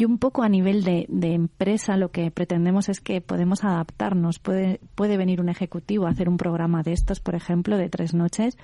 [0.02, 4.40] Y un poco a nivel de, empresa lo que pretendemos es que podemos adaptarnos.
[4.40, 8.16] Puede, puede venir un ejecutivo a hacer un programa de estos, por ejemplo, de tres
[8.16, 8.58] noches,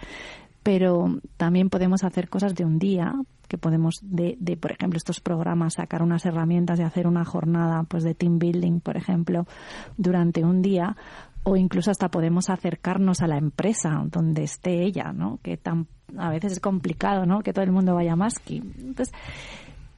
[0.63, 3.13] pero también podemos hacer cosas de un día,
[3.47, 7.83] que podemos de, de, por ejemplo, estos programas sacar unas herramientas y hacer una jornada
[7.83, 9.45] pues de team building, por ejemplo,
[9.95, 10.97] durante un día
[11.43, 15.39] o incluso hasta podemos acercarnos a la empresa donde esté ella, ¿no?
[15.43, 15.85] Que tan,
[16.17, 17.41] a veces es complicado, ¿no?
[17.41, 19.13] Que todo el mundo vaya más que entonces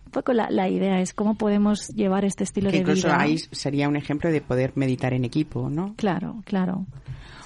[0.09, 3.19] un poco la, la idea es cómo podemos llevar este estilo Que de incluso vida.
[3.21, 5.93] ahí sería un ejemplo de poder meditar en equipo, ¿no?
[5.97, 6.87] Claro, claro.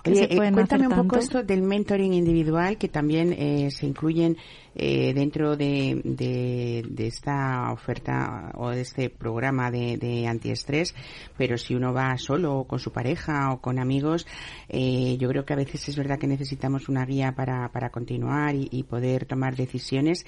[0.06, 1.20] Oye, eh, cuéntame un poco tanto.
[1.20, 4.38] esto del mentoring individual que también eh, se incluyen
[4.76, 10.96] eh, dentro de, de, de esta oferta o de este programa de, de antiestrés,
[11.38, 14.26] pero si uno va solo o con su pareja o con amigos,
[14.70, 18.56] eh, yo creo que a veces es verdad que necesitamos una guía para, para continuar
[18.56, 20.26] y, y poder tomar decisiones.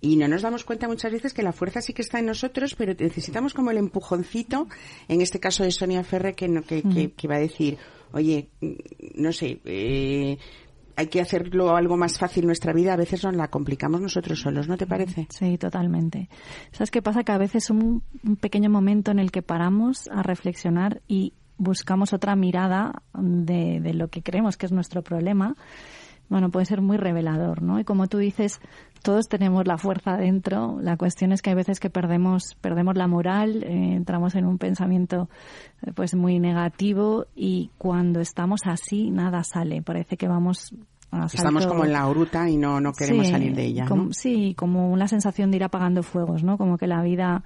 [0.00, 2.74] Y no nos damos cuenta muchas veces que la fuerza sí que está en nosotros,
[2.74, 4.66] pero necesitamos como el empujoncito,
[5.08, 7.76] en este caso de Sonia Ferre, que, no- que, que, que va a decir,
[8.12, 8.48] oye,
[9.14, 10.38] no sé, eh,
[11.00, 14.68] hay que hacerlo algo más fácil nuestra vida, a veces nos la complicamos nosotros solos,
[14.68, 15.26] ¿no te parece?
[15.30, 16.28] Sí, totalmente.
[16.72, 17.24] ¿Sabes qué pasa?
[17.24, 22.12] Que a veces un, un pequeño momento en el que paramos a reflexionar y buscamos
[22.12, 25.56] otra mirada de, de lo que creemos que es nuestro problema,
[26.30, 27.80] bueno, puede ser muy revelador, ¿no?
[27.80, 28.60] Y como tú dices,
[29.02, 30.78] todos tenemos la fuerza dentro.
[30.80, 34.56] La cuestión es que hay veces que perdemos, perdemos la moral, eh, entramos en un
[34.56, 35.28] pensamiento
[35.82, 39.82] eh, pues muy negativo y cuando estamos así nada sale.
[39.82, 40.72] Parece que vamos
[41.32, 43.86] Estamos como en la oruta y no, no queremos Sí, salir de ella.
[44.12, 46.56] Sí, como una sensación de ir apagando fuegos, ¿no?
[46.56, 47.42] Como que la vida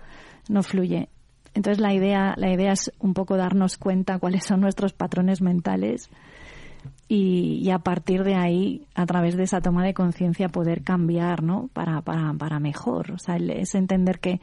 [0.48, 1.08] no fluye.
[1.54, 6.10] Entonces la idea, la idea es un poco darnos cuenta cuáles son nuestros patrones mentales
[7.08, 11.42] y, y a partir de ahí, a través de esa toma de conciencia, poder cambiar,
[11.42, 11.68] ¿no?
[11.72, 13.12] Para, para, para mejor.
[13.12, 14.40] O sea, es entender que,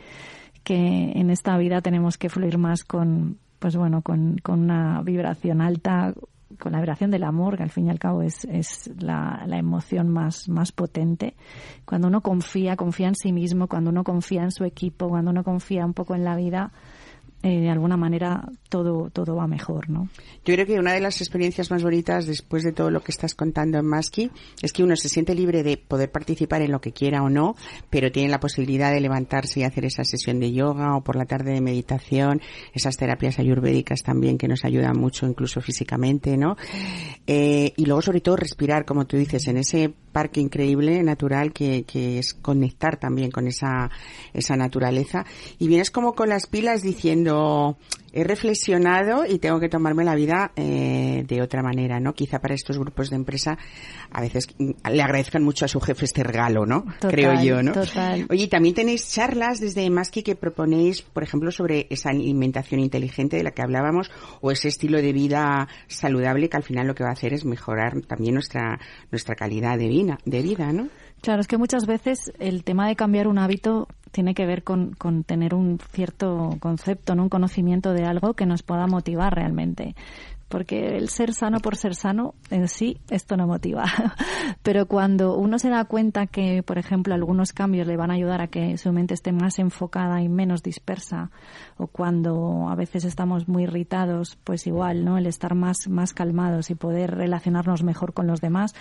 [0.63, 5.61] que en esta vida tenemos que fluir más con, pues bueno, con, con una vibración
[5.61, 6.13] alta,
[6.59, 9.57] con la vibración del amor, que al fin y al cabo es, es la, la
[9.57, 11.35] emoción más, más potente.
[11.85, 15.43] Cuando uno confía, confía en sí mismo, cuando uno confía en su equipo, cuando uno
[15.43, 16.71] confía un poco en la vida,
[17.43, 20.09] eh, de alguna manera todo, todo va mejor, ¿no?
[20.45, 23.33] Yo creo que una de las experiencias más bonitas después de todo lo que estás
[23.33, 24.29] contando en Maski
[24.61, 27.55] es que uno se siente libre de poder participar en lo que quiera o no,
[27.89, 31.25] pero tiene la posibilidad de levantarse y hacer esa sesión de yoga o por la
[31.25, 32.41] tarde de meditación,
[32.73, 36.57] esas terapias ayurvédicas también que nos ayudan mucho incluso físicamente, ¿no?
[37.25, 41.83] Eh, y luego sobre todo respirar, como tú dices, en ese parque increíble, natural, que,
[41.83, 43.89] que es conectar también con esa,
[44.33, 45.25] esa naturaleza.
[45.57, 47.30] Y vienes como con las pilas diciendo,
[48.13, 52.13] he reflexionado y tengo que tomarme la vida eh, de otra manera, ¿no?
[52.13, 53.57] Quizá para estos grupos de empresa
[54.11, 56.83] a veces mm, le agradezcan mucho a su jefe este regalo, ¿no?
[56.99, 57.71] Total, Creo yo, ¿no?
[57.71, 58.25] total.
[58.29, 63.43] Oye, también tenéis charlas desde Maski que proponéis, por ejemplo, sobre esa alimentación inteligente de
[63.43, 67.09] la que hablábamos o ese estilo de vida saludable que al final lo que va
[67.09, 70.89] a hacer es mejorar también nuestra nuestra calidad de vida, de vida, ¿no?
[71.21, 74.95] Claro, es que muchas veces el tema de cambiar un hábito tiene que ver con,
[75.25, 77.23] tener un cierto concepto, ¿no?
[77.23, 79.95] un conocimiento de algo que nos pueda motivar realmente.
[80.47, 83.85] Porque el ser sano por ser sano en sí, esto no motiva.
[84.63, 88.41] Pero cuando uno se da cuenta que, por ejemplo, algunos cambios le van a ayudar
[88.41, 91.31] a que su mente esté más enfocada y menos dispersa,
[91.77, 95.17] o cuando a veces estamos muy irritados, pues igual, ¿no?
[95.17, 98.75] El estar más, más calmados y poder relacionarnos mejor con los demás,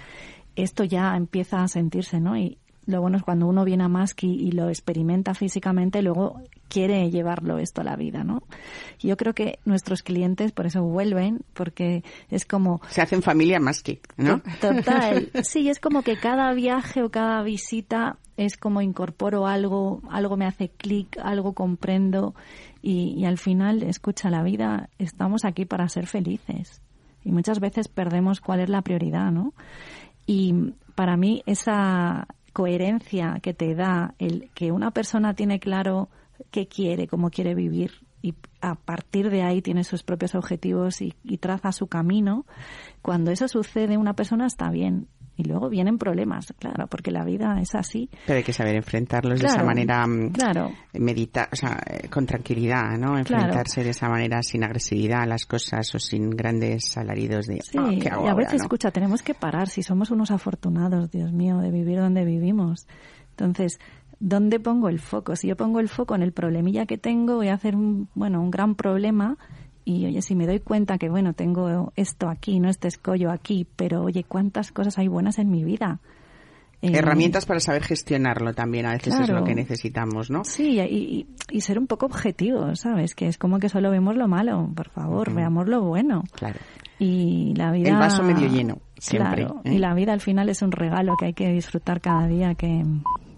[0.57, 2.37] esto ya empieza a sentirse, ¿no?
[2.37, 7.11] Y lo bueno es cuando uno viene a Maski y lo experimenta físicamente, luego quiere
[7.11, 8.43] llevarlo esto a la vida, ¿no?
[9.01, 14.01] Yo creo que nuestros clientes por eso vuelven, porque es como Se hacen familia Maski,
[14.17, 14.41] ¿no?
[14.61, 15.31] Total.
[15.43, 20.47] Sí, es como que cada viaje o cada visita es como incorporo algo, algo me
[20.47, 22.35] hace clic, algo comprendo
[22.83, 26.81] y, y al final, escucha, la vida, estamos aquí para ser felices.
[27.25, 29.53] Y muchas veces perdemos cuál es la prioridad, ¿no?
[30.27, 36.09] Y para mí esa coherencia que te da el que una persona tiene claro
[36.51, 41.15] qué quiere, cómo quiere vivir y a partir de ahí tiene sus propios objetivos y,
[41.25, 42.45] y traza su camino,
[43.03, 45.09] cuando eso sucede una persona está bien
[45.41, 48.11] Y luego vienen problemas, claro, porque la vida es así.
[48.27, 50.71] Pero hay que saber enfrentarlos de esa Claro, manera, mm, claro.
[50.93, 53.17] meditar, o sea, eh, con tranquilidad, ¿no?
[53.19, 57.79] Enfrentarse de esa manera sin agresividad a las cosas o sin grandes alaridos de, Sí,
[57.79, 58.65] "Ah, ¿qué hago y a ahora?", veces, ¿no?
[58.65, 62.87] escucha, tenemos que parar si somos unos afortunados, Dios mío, de vivir donde vivimos.
[63.31, 63.79] Entonces,
[64.19, 65.37] ¿dónde pongo el foco?
[65.37, 68.43] Si yo pongo el foco en el problemilla que tengo, voy a hacer un, bueno,
[68.43, 69.39] un gran problema
[69.85, 73.67] y, oye, si me doy cuenta que, bueno, tengo esto aquí, no este escollo aquí,
[73.77, 76.01] pero, oye, ¿cuántas cosas hay buenas en mi vida?
[76.83, 80.45] Eh, Herramientas para saber gestionarlo también a veces es lo que necesitamos, ¿no?
[80.45, 83.15] Sí, y, y- ser un poco objetivos, ¿sabes?
[83.15, 86.25] Que es como que solo vemos lo malo, por favor, veamos lo bueno.
[86.33, 86.59] Claro.
[86.99, 87.91] Y la vida...
[87.91, 89.75] El vaso medio lleno, siempre, Claro, ¿eh?
[89.75, 92.83] y la vida al final es un regalo que hay que disfrutar cada día, que...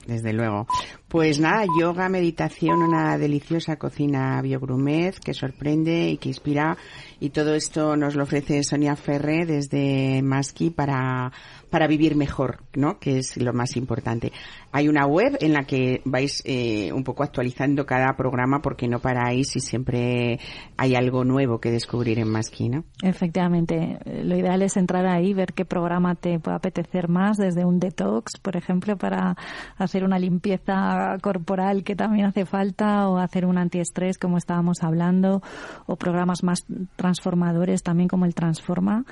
[0.07, 0.67] Desde luego.
[1.13, 6.79] Pues nada, yoga, meditación, una deliciosa cocina biogrumet que sorprende y que inspira.
[7.21, 11.31] Y todo esto nos lo ofrece Sonia Ferre desde Maski para,
[11.69, 12.99] para vivir mejor, ¿no?
[12.99, 14.33] Que es lo más importante.
[14.73, 18.99] Hay una web en la que vais eh, un poco actualizando cada programa porque no
[18.99, 20.41] paráis y siempre
[20.79, 22.85] hay algo nuevo que descubrir en Maski, ¿no?
[23.03, 27.79] Efectivamente, lo ideal es entrar ahí, ver qué programa te puede apetecer más, desde un
[27.79, 29.37] detox, por ejemplo, para
[29.77, 35.43] hacer una limpieza corporal que también hace falta, o hacer un antiestrés, como estábamos hablando,
[35.87, 36.65] o programas más
[36.97, 39.05] transformadores también como el Transforma,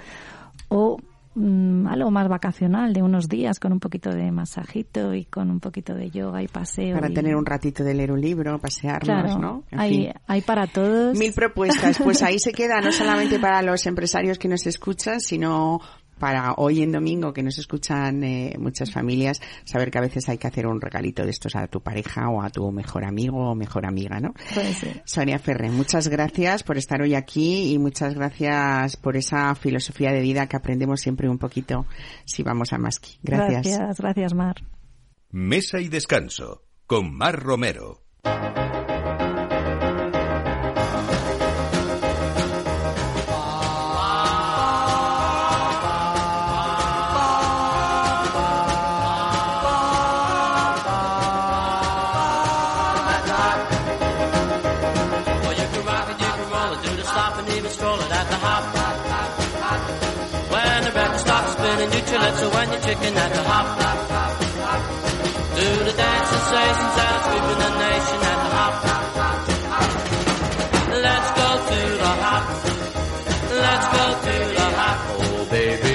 [0.68, 0.96] o
[1.34, 5.60] mm, algo más vacacional de unos días con un poquito de masajito y con un
[5.60, 6.94] poquito de yoga y paseo.
[6.96, 9.64] Para y- tener un ratito de leer un libro, pasearnos, Claro, ¿no?
[9.70, 10.12] En hay, fin.
[10.26, 11.16] hay para todos.
[11.18, 15.80] Mil propuestas, pues ahí se queda no solamente para los empresarios que nos escuchan, sino
[16.20, 20.38] para hoy en domingo que nos escuchan eh, muchas familias, saber que a veces hay
[20.38, 23.54] que hacer un regalito de estos a tu pareja o a tu mejor amigo o
[23.56, 24.34] mejor amiga, ¿no?
[24.54, 25.02] Puede ser.
[25.04, 30.20] Sonia Ferre, muchas gracias por estar hoy aquí y muchas gracias por esa filosofía de
[30.20, 31.86] vida que aprendemos siempre un poquito
[32.24, 33.18] si vamos a Maski.
[33.22, 33.66] Gracias.
[33.66, 34.56] Gracias, gracias, Mar.
[35.30, 38.02] Mesa y descanso con Mar Romero.
[62.40, 63.66] So when you're chicken at the hop.
[63.80, 64.82] hop, hop,
[65.56, 68.74] Do the dance sensations that are sweeping the nation at the hop.
[71.06, 72.44] Let's go to the hop.
[73.64, 74.98] Let's go to the hop.
[75.20, 75.89] Oh, baby.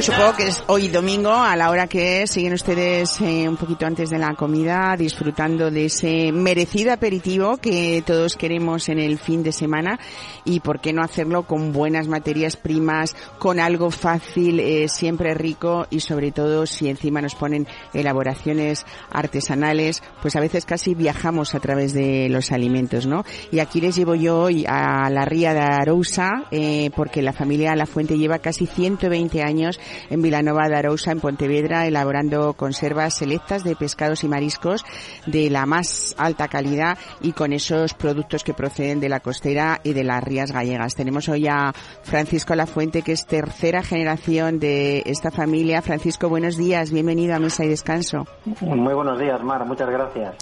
[0.00, 3.58] Bueno, supongo que es hoy domingo, a la hora que es, siguen ustedes eh, un
[3.58, 9.18] poquito antes de la comida, disfrutando de ese merecido aperitivo que todos queremos en el
[9.18, 10.00] fin de semana
[10.46, 15.86] y por qué no hacerlo con buenas materias primas, con algo fácil, eh, siempre rico
[15.90, 21.60] y sobre todo si encima nos ponen elaboraciones artesanales, pues a veces casi viajamos a
[21.60, 23.26] través de los alimentos, ¿no?
[23.52, 27.76] Y aquí les llevo yo hoy a la ría de Arousa, eh, porque la familia
[27.76, 29.78] La Fuente lleva casi 120 años
[30.08, 34.84] en Vilanova de Arousa, en Pontevedra, elaborando conservas selectas de pescados y mariscos
[35.26, 39.92] de la más alta calidad y con esos productos que proceden de la costera y
[39.92, 40.94] de las rías gallegas.
[40.94, 41.72] Tenemos hoy a
[42.02, 45.82] Francisco La Fuente, que es tercera generación de esta familia.
[45.82, 48.26] Francisco, buenos días, bienvenido a Mesa y Descanso.
[48.60, 49.64] Muy buenos días, Mar.
[49.66, 50.34] Muchas gracias.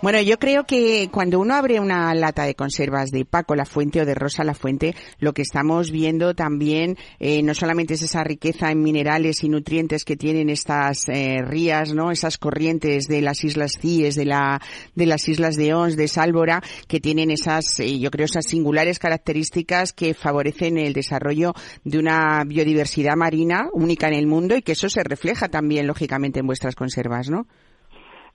[0.00, 4.00] Bueno, yo creo que cuando uno abre una lata de conservas de Paco La Fuente
[4.00, 8.24] o de Rosa La Fuente, lo que estamos viendo también eh, no solamente es esa
[8.24, 12.10] riqueza en minerales y nutrientes que tienen estas eh, rías, ¿no?
[12.10, 14.60] Esas corrientes de las islas Cíes, de la
[14.94, 18.98] de las islas de Ons, de Sálvora, que tienen esas, eh, yo creo, esas singulares
[18.98, 24.72] características que favorecen el desarrollo de una biodiversidad marina única en el mundo y que
[24.72, 27.46] eso se refleja también lógicamente en vuestras conservas, ¿no?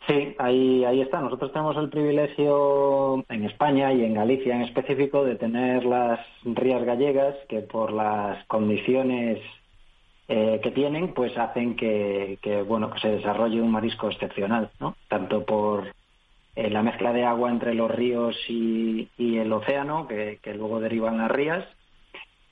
[0.07, 1.19] Sí, ahí, ahí está.
[1.19, 6.83] Nosotros tenemos el privilegio en España y en Galicia en específico de tener las rías
[6.85, 9.39] gallegas que por las condiciones
[10.27, 12.37] eh, que tienen, pues hacen que,
[12.67, 14.95] bueno que se desarrolle un marisco excepcional, ¿no?
[15.07, 15.93] Tanto por
[16.55, 20.79] eh, la mezcla de agua entre los ríos y, y el océano, que, que luego
[20.79, 21.65] derivan las rías,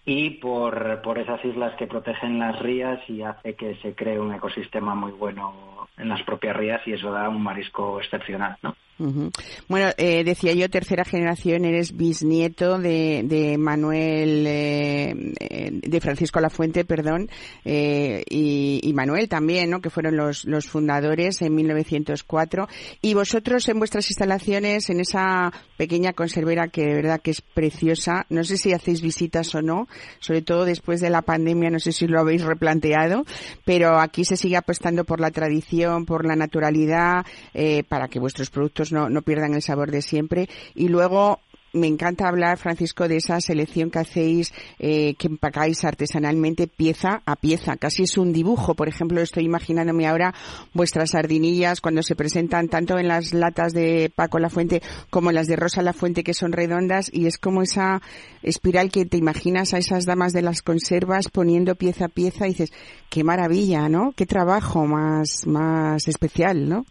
[0.06, 4.34] y por, por esas islas que protegen las rías y hace que se cree un
[4.34, 8.76] ecosistema muy bueno en las propias rías y eso da un marisco excepcional, ¿no?
[8.98, 9.30] Ujú.
[9.68, 16.40] Bueno, eh, decía yo, tercera generación, eres bisnieto de, de Manuel, eh, eh, de Francisco
[16.40, 17.30] Lafuente, perdón,
[17.66, 19.82] eh, y, y Manuel también, ¿no?
[19.82, 22.70] Que fueron los, los fundadores en 1904.
[23.02, 28.26] Y vosotros en vuestras instalaciones, en esa pequeña conservera que de verdad que es preciosa,
[28.30, 31.92] no sé si hacéis visitas o no, sobre todo después de la pandemia, no sé
[31.92, 33.26] si lo habéis replanteado,
[33.66, 38.50] pero aquí se sigue apostando por la tradición, por la naturalidad, eh, para que vuestros
[38.50, 40.50] productos no, no pierdan el sabor de siempre.
[40.74, 41.40] Y luego,
[41.76, 47.36] me encanta hablar, Francisco, de esa selección que hacéis, eh, que empacáis artesanalmente pieza a
[47.36, 47.76] pieza.
[47.76, 48.76] Casi es un dibujo.
[48.76, 50.34] Por ejemplo, estoy imaginándome ahora
[50.74, 55.36] vuestras sardinillas cuando se presentan tanto en las latas de Paco La Fuente como en
[55.36, 58.02] las de Rosa La Fuente, que son redondas, y es como esa
[58.42, 62.52] espiral que te imaginas a esas damas de las conservas poniendo pieza a pieza y
[62.52, 62.72] dices,
[63.10, 64.14] qué maravilla, ¿no?
[64.16, 66.86] Qué trabajo más, más especial, ¿no?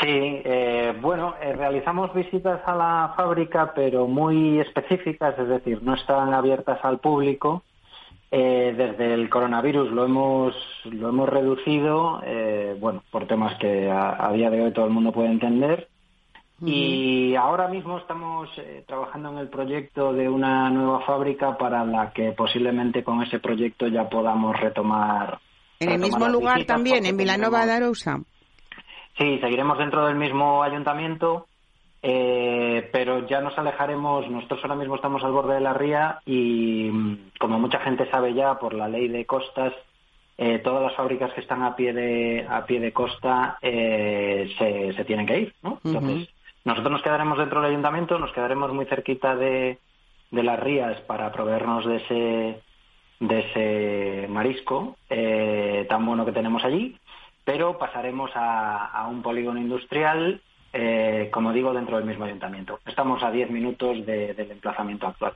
[0.00, 0.08] Sí,
[0.44, 6.34] eh, bueno, eh, realizamos visitas a la fábrica, pero muy específicas, es decir, no están
[6.34, 7.62] abiertas al público.
[8.30, 14.26] Eh, desde el coronavirus lo hemos lo hemos reducido, eh, bueno, por temas que a,
[14.26, 15.88] a día de hoy todo el mundo puede entender.
[16.60, 22.12] Y ahora mismo estamos eh, trabajando en el proyecto de una nueva fábrica para la
[22.12, 25.38] que posiblemente con ese proyecto ya podamos retomar.
[25.80, 28.20] En el mismo lugar también, en Vilanova de Arousa.
[29.16, 31.46] Sí, seguiremos dentro del mismo ayuntamiento,
[32.02, 34.28] eh, pero ya nos alejaremos.
[34.28, 38.34] Nosotros ahora mismo estamos al borde de la ría y, mm, como mucha gente sabe
[38.34, 39.72] ya por la ley de costas,
[40.36, 44.92] eh, todas las fábricas que están a pie de a pie de costa eh, se,
[44.92, 45.78] se tienen que ir, ¿no?
[45.84, 46.28] Entonces,
[46.64, 49.78] nosotros nos quedaremos dentro del ayuntamiento, nos quedaremos muy cerquita de,
[50.32, 52.60] de las rías para proveernos de ese
[53.20, 56.96] de ese marisco eh, tan bueno que tenemos allí,
[57.44, 60.40] pero pasaremos a, un polígono industrial,
[60.72, 62.80] eh, como digo, dentro del mismo ayuntamiento.
[62.86, 65.34] Estamos a 10 minutos de- del emplazamiento actual.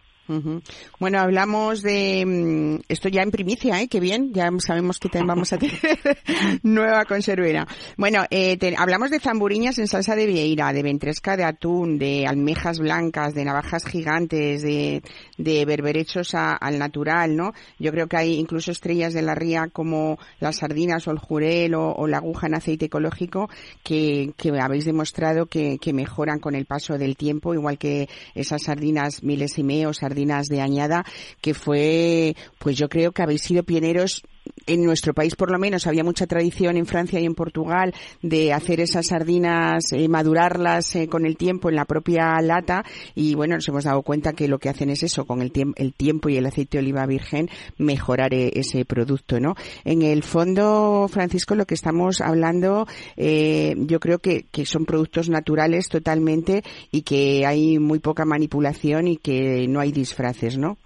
[0.98, 3.88] Bueno, hablamos de mm, esto ya en primicia, ¿eh?
[3.88, 5.78] Qué bien, ya sabemos que también vamos a tener
[6.62, 7.66] nueva conservera.
[7.96, 12.26] Bueno, eh, te- hablamos de zamburiñas en salsa de vieira, de ventresca de atún, de
[12.26, 15.02] almejas blancas, de navajas gigantes, de,
[15.38, 17.52] de berberechos a- al natural, ¿no?
[17.78, 21.74] Yo creo que hay incluso estrellas de la ría como las sardinas o el jurel
[21.74, 23.48] o, o la aguja en aceite ecológico
[23.82, 28.62] que, que habéis demostrado que, que mejoran con el paso del tiempo, igual que esas
[28.64, 30.17] sardinas milesime o sardinas
[30.48, 31.04] de añada,
[31.40, 34.22] que fue, pues yo creo que habéis sido pioneros
[34.66, 38.52] en nuestro país por lo menos había mucha tradición en Francia y en Portugal de
[38.52, 42.84] hacer esas sardinas, eh, madurarlas eh, con el tiempo en la propia lata
[43.14, 45.74] y bueno, nos hemos dado cuenta que lo que hacen es eso, con el, tiemp-
[45.76, 49.54] el tiempo y el aceite de oliva virgen, mejorar eh, ese producto, ¿no?
[49.84, 52.86] En el fondo, Francisco, lo que estamos hablando,
[53.16, 59.08] eh, yo creo que, que son productos naturales totalmente y que hay muy poca manipulación
[59.08, 60.78] y que no hay disfraces, ¿no?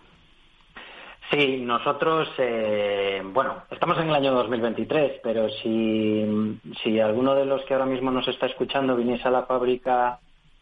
[1.31, 7.65] Sí, nosotros, eh, bueno, estamos en el año 2023, pero si, si alguno de los
[7.65, 10.19] que ahora mismo nos está escuchando viniese a la fábrica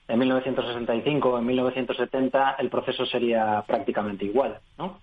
[0.07, 4.99] en 1965 o en 1970, el proceso sería prácticamente igual, ¿no?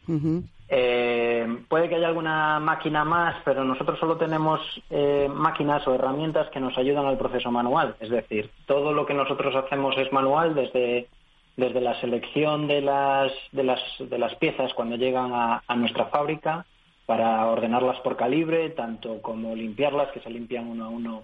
[0.70, 6.50] Eh, puede que haya alguna máquina más, pero nosotros solo tenemos eh, máquinas o herramientas
[6.50, 7.96] que nos ayudan al proceso manual.
[8.02, 11.08] Es decir, todo lo que nosotros hacemos es manual desde,
[11.58, 16.06] desde la selección de las, de las, de las piezas cuando llegan a, a nuestra
[16.06, 16.66] fábrica
[17.08, 21.24] para ordenarlas por calibre, tanto como limpiarlas, que se limpian uno a uno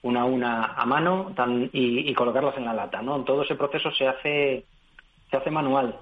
[0.00, 3.24] una a una a mano tan- y, y colocarlas en la lata, ¿no?
[3.24, 4.64] Todo ese proceso se hace
[5.30, 5.96] se hace manual.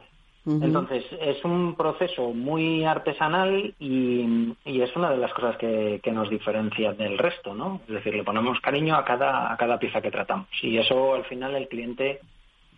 [0.62, 6.12] Entonces, es un proceso muy artesanal y, y es una de las cosas que, que
[6.12, 7.80] nos diferencia del resto, ¿no?
[7.88, 11.24] Es decir, le ponemos cariño a cada, a cada pieza que tratamos y eso al
[11.24, 12.20] final el cliente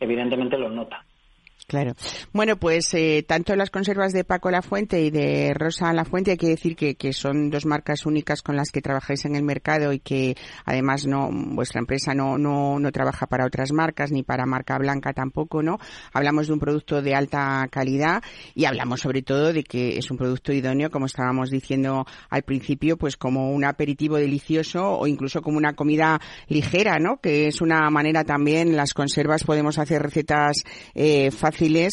[0.01, 1.05] evidentemente lo nota.
[1.66, 1.94] Claro.
[2.32, 6.30] Bueno, pues eh, tanto las conservas de Paco La Fuente y de Rosa La Fuente,
[6.30, 9.42] hay que decir que, que son dos marcas únicas con las que trabajáis en el
[9.42, 10.34] mercado y que
[10.64, 15.12] además no vuestra empresa no, no, no trabaja para otras marcas ni para marca blanca
[15.12, 15.78] tampoco, ¿no?
[16.12, 18.22] Hablamos de un producto de alta calidad
[18.54, 22.96] y hablamos sobre todo de que es un producto idóneo, como estábamos diciendo al principio,
[22.96, 27.20] pues como un aperitivo delicioso o incluso como una comida ligera, ¿no?
[27.20, 31.30] Que es una manera también, las conservas podemos hacer recetas eh,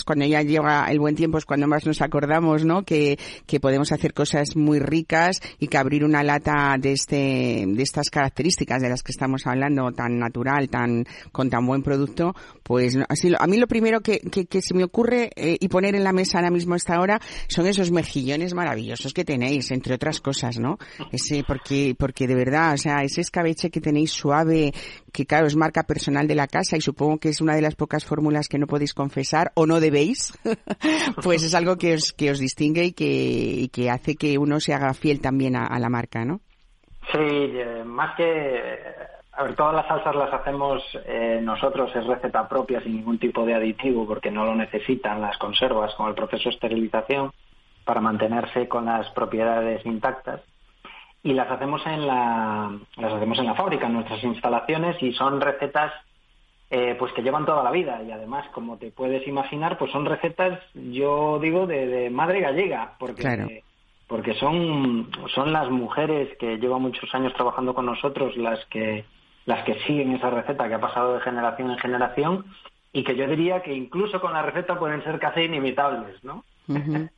[0.06, 2.84] cuando ya llega el buen tiempo es cuando más nos acordamos, ¿no?
[2.84, 7.84] Que, que podemos hacer cosas muy ricas y que abrir una lata de este, de
[7.84, 12.98] estas características de las que estamos hablando, tan natural, tan, con tan buen producto, pues
[12.98, 16.14] a mí lo primero que, que, que se me ocurre eh, y poner en la
[16.14, 20.60] mesa ahora mismo a esta hora son esos mejillones maravillosos que tenéis, entre otras cosas,
[20.60, 20.78] ¿no?
[21.12, 24.74] Ese, porque, porque de verdad, o sea, ese escabeche que tenéis suave,
[25.16, 27.76] que claro, es marca personal de la casa y supongo que es una de las
[27.76, 30.38] pocas fórmulas que no podéis confesar o no debéis,
[31.24, 34.74] pues es algo que os, que os distingue y que, que hace que uno se
[34.74, 36.42] haga fiel también a, a la marca, ¿no?
[37.12, 38.60] Sí, eh, más que...
[39.38, 43.46] A ver, todas las salsas las hacemos eh, nosotros, es receta propia, sin ningún tipo
[43.46, 47.32] de aditivo, porque no lo necesitan las conservas con el proceso de esterilización
[47.84, 50.42] para mantenerse con las propiedades intactas.
[51.26, 55.42] Y las hacemos en la, las hacemos en la fábrica, en nuestras instalaciones, y son
[55.42, 55.92] recetas
[56.70, 58.00] eh, pues que llevan toda la vida.
[58.04, 62.94] Y además, como te puedes imaginar, pues son recetas, yo digo, de, de madre gallega,
[63.00, 63.48] porque Claro.
[64.06, 69.04] porque son, son las mujeres que llevan muchos años trabajando con nosotros las que,
[69.48, 72.46] las que siguen esa receta que ha pasado de generación en generación
[72.94, 76.44] y que yo diría que incluso con la receta pueden ser casi inimitables, ¿no?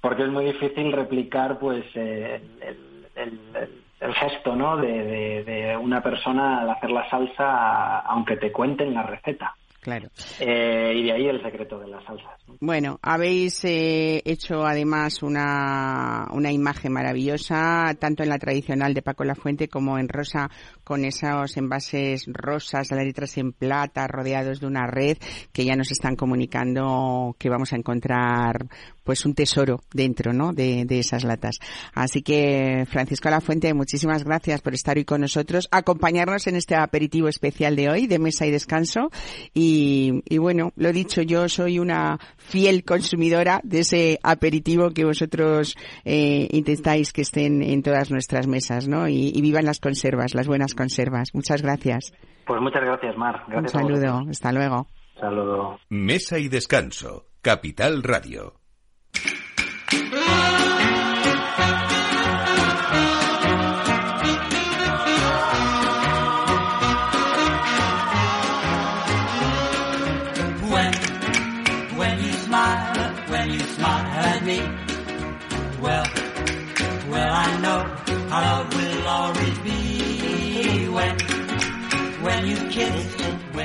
[0.00, 2.93] Porque es muy difícil replicar pues eh, el,
[3.24, 4.76] el- gesto, ¿no?
[4.76, 9.56] De, de- de una persona al hacer la salsa aunque te cuenten la receta.
[9.84, 10.08] Claro.
[10.40, 12.40] Eh, y de ahí el secreto de las salsas.
[12.48, 12.56] ¿no?
[12.58, 19.24] Bueno, habéis eh, hecho además una, una imagen maravillosa, tanto en la tradicional de Paco
[19.24, 20.50] La Fuente como en rosa,
[20.84, 25.18] con esos envases rosas, las letras en plata, rodeados de una red,
[25.52, 28.66] que ya nos están comunicando que vamos a encontrar
[29.02, 30.54] pues un tesoro dentro, ¿no?
[30.54, 31.58] De, de esas latas.
[31.92, 36.74] Así que, Francisco La Fuente, muchísimas gracias por estar hoy con nosotros, acompañarnos en este
[36.74, 39.10] aperitivo especial de hoy, de mesa y descanso.
[39.52, 45.76] Y, y bueno, lo dicho, yo soy una fiel consumidora de ese aperitivo que vosotros
[46.04, 49.08] eh, intentáis que estén en todas nuestras mesas, ¿no?
[49.08, 51.34] Y, y vivan las conservas, las buenas conservas.
[51.34, 52.12] Muchas gracias.
[52.46, 53.42] Pues muchas gracias, Mar.
[53.46, 54.22] Un Gracias saludo.
[54.28, 54.86] Hasta luego.
[55.18, 55.78] Saludo.
[55.88, 57.26] Mesa y descanso.
[57.40, 58.63] Capital Radio.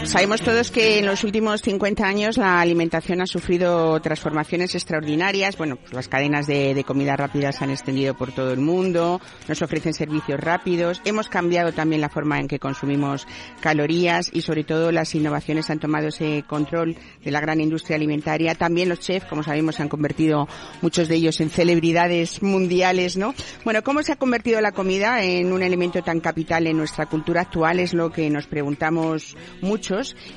[0.06, 5.58] Sabemos todos que en los últimos 50 años la alimentación ha sufrido transformaciones extraordinarias.
[5.58, 9.22] Bueno, pues las cadenas de, de comida rápida se han extendido por todo el mundo,
[9.48, 13.28] nos ofrecen servicios rápidos, hemos cambiado también la forma en que consumimos
[13.60, 18.56] calorías y sobre todo las innovaciones han tomado ese control de la gran industria alimentaria.
[18.56, 20.48] También los chefs, como sabemos, se han convertido
[20.82, 23.36] muchos de ellos en celebridades mundiales, ¿no?
[23.64, 27.42] Bueno, ¿cómo se ha convertido la comida en un elemento tan capital en nuestra cultura
[27.42, 27.80] actual?
[27.80, 29.36] Es lo que nos preguntamos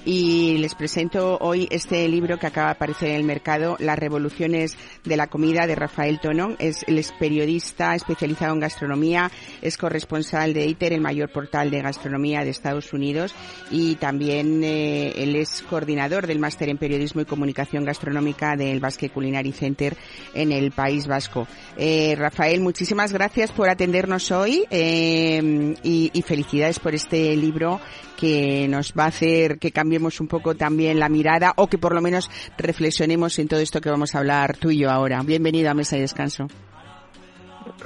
[0.06, 4.78] y les presento hoy este libro que acaba de aparecer en el mercado, Las revoluciones
[5.04, 6.56] de la comida de Rafael Tonon.
[6.58, 9.30] Es, él es periodista especializado en gastronomía,
[9.60, 13.34] es corresponsal de ITER, el mayor portal de gastronomía de Estados Unidos
[13.70, 19.10] y también eh, él es coordinador del máster en periodismo y comunicación gastronómica del Basque
[19.10, 19.96] Culinary Center
[20.32, 21.46] en el País Vasco.
[21.76, 27.80] Eh, Rafael, muchísimas gracias por atendernos hoy eh, y felicidades por este libro
[28.22, 31.92] que nos va a hacer que cambiemos un poco también la mirada o que por
[31.92, 35.20] lo menos reflexionemos en todo esto que vamos a hablar tú y yo ahora.
[35.24, 36.46] Bienvenido a Mesa y Descanso.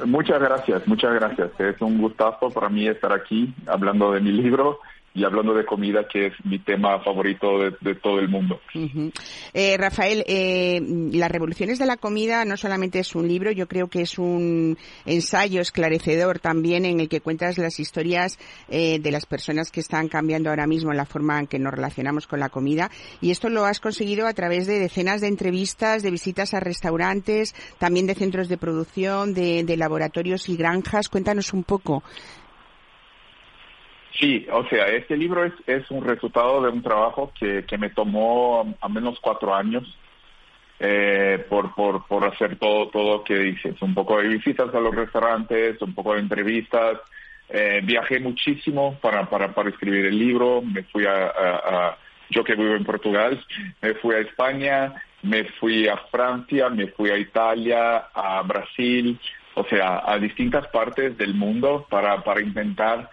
[0.04, 1.58] Muchas gracias, muchas gracias.
[1.58, 4.80] Es un gustazo para mí estar aquí hablando de mi libro
[5.16, 8.60] y hablando de comida, que es mi tema favorito de, todo el mundo.
[9.54, 10.78] Eh, Rafael, eh,
[11.12, 14.76] Las revoluciones de la comida no solamente es un libro, yo creo que es un
[15.06, 18.38] ensayo esclarecedor también en el que cuentas las historias
[18.68, 22.26] eh, de las personas que están cambiando ahora mismo la forma en que nos relacionamos
[22.26, 22.90] con la comida.
[23.22, 27.54] Y esto lo has conseguido a través de decenas de entrevistas, de visitas a restaurantes,
[27.78, 31.08] también de centros de producción, de, de laboratorios y granjas.
[31.08, 32.02] Cuéntanos un poco.
[34.18, 37.90] Sí, o sea, este libro es, es un resultado de un trabajo que, que me
[37.90, 39.84] tomó a menos cuatro años
[40.78, 43.80] eh, por, por, por hacer todo, todo que dices.
[43.82, 46.98] Un poco de visitas a los restaurantes, un poco de entrevistas.
[47.48, 50.62] Eh, viajé muchísimo para, para, para escribir el libro.
[50.62, 51.56] Me fui a, a,
[51.88, 51.98] a,
[52.30, 53.44] yo que vivo en Portugal,
[53.82, 59.18] me fui a España, me fui a Francia, me fui a Italia, a Brasil,
[59.54, 63.08] o sea, a distintas partes del mundo para, para intentar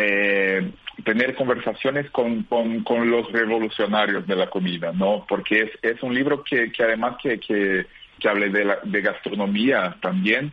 [0.00, 0.70] eh,
[1.04, 5.26] tener conversaciones con, con, los revolucionarios de la comida, ¿no?
[5.28, 7.86] Porque es, es un libro que, que además que, que,
[8.20, 10.52] que hable de, la, de gastronomía también,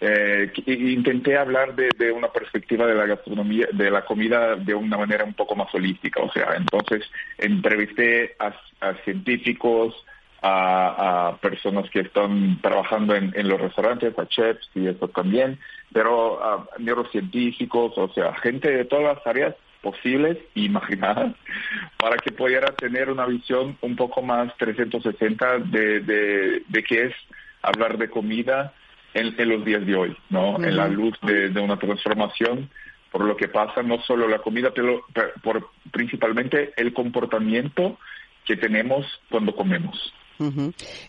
[0.00, 4.96] eh, intenté hablar de, de, una perspectiva de la gastronomía, de la comida de una
[4.96, 7.02] manera un poco más holística, o sea, entonces
[7.38, 10.04] entrevisté a, a científicos,
[10.46, 15.58] a, a, personas que están trabajando en, en, los restaurantes, a chefs y eso también,
[15.90, 21.34] pero a neurocientíficos, o sea, gente de todas las áreas posibles e imaginadas
[21.98, 27.14] para que pudiera tener una visión un poco más 360 de, de, de qué es
[27.62, 28.74] hablar de comida
[29.14, 30.62] en, en los días de hoy, ¿no?
[30.62, 32.68] En la luz de, de una transformación
[33.10, 37.96] por lo que pasa no solo la comida, pero, pero por principalmente el comportamiento
[38.44, 40.12] que tenemos cuando comemos.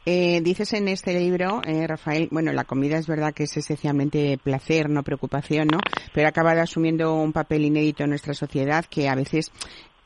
[0.06, 4.38] Eh, dices en este libro, eh, Rafael, bueno, la comida es verdad que es esencialmente
[4.38, 5.80] placer, no preocupación, ¿no?
[6.14, 9.52] Pero ha acabado asumiendo un papel inédito en nuestra sociedad que a veces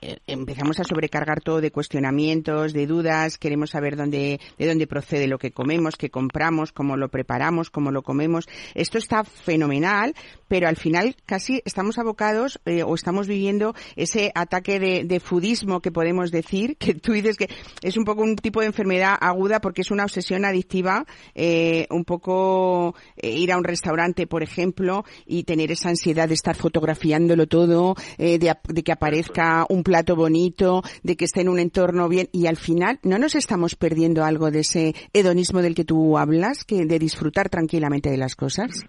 [0.01, 5.27] eh, empezamos a sobrecargar todo de cuestionamientos, de dudas, queremos saber dónde, de dónde procede
[5.27, 8.47] lo que comemos, qué compramos, cómo lo preparamos, cómo lo comemos.
[8.75, 10.15] Esto está fenomenal,
[10.49, 15.79] pero al final casi estamos abocados eh, o estamos viviendo ese ataque de, de foodismo
[15.79, 17.49] que podemos decir, que tú dices que
[17.81, 22.03] es un poco un tipo de enfermedad aguda porque es una obsesión adictiva, eh, un
[22.03, 27.47] poco eh, ir a un restaurante, por ejemplo, y tener esa ansiedad de estar fotografiándolo
[27.47, 32.09] todo, eh, de, de que aparezca un plato bonito, de que esté en un entorno
[32.09, 36.17] bien, y al final no nos estamos perdiendo algo de ese hedonismo del que tú
[36.17, 38.85] hablas, que de disfrutar tranquilamente de las cosas.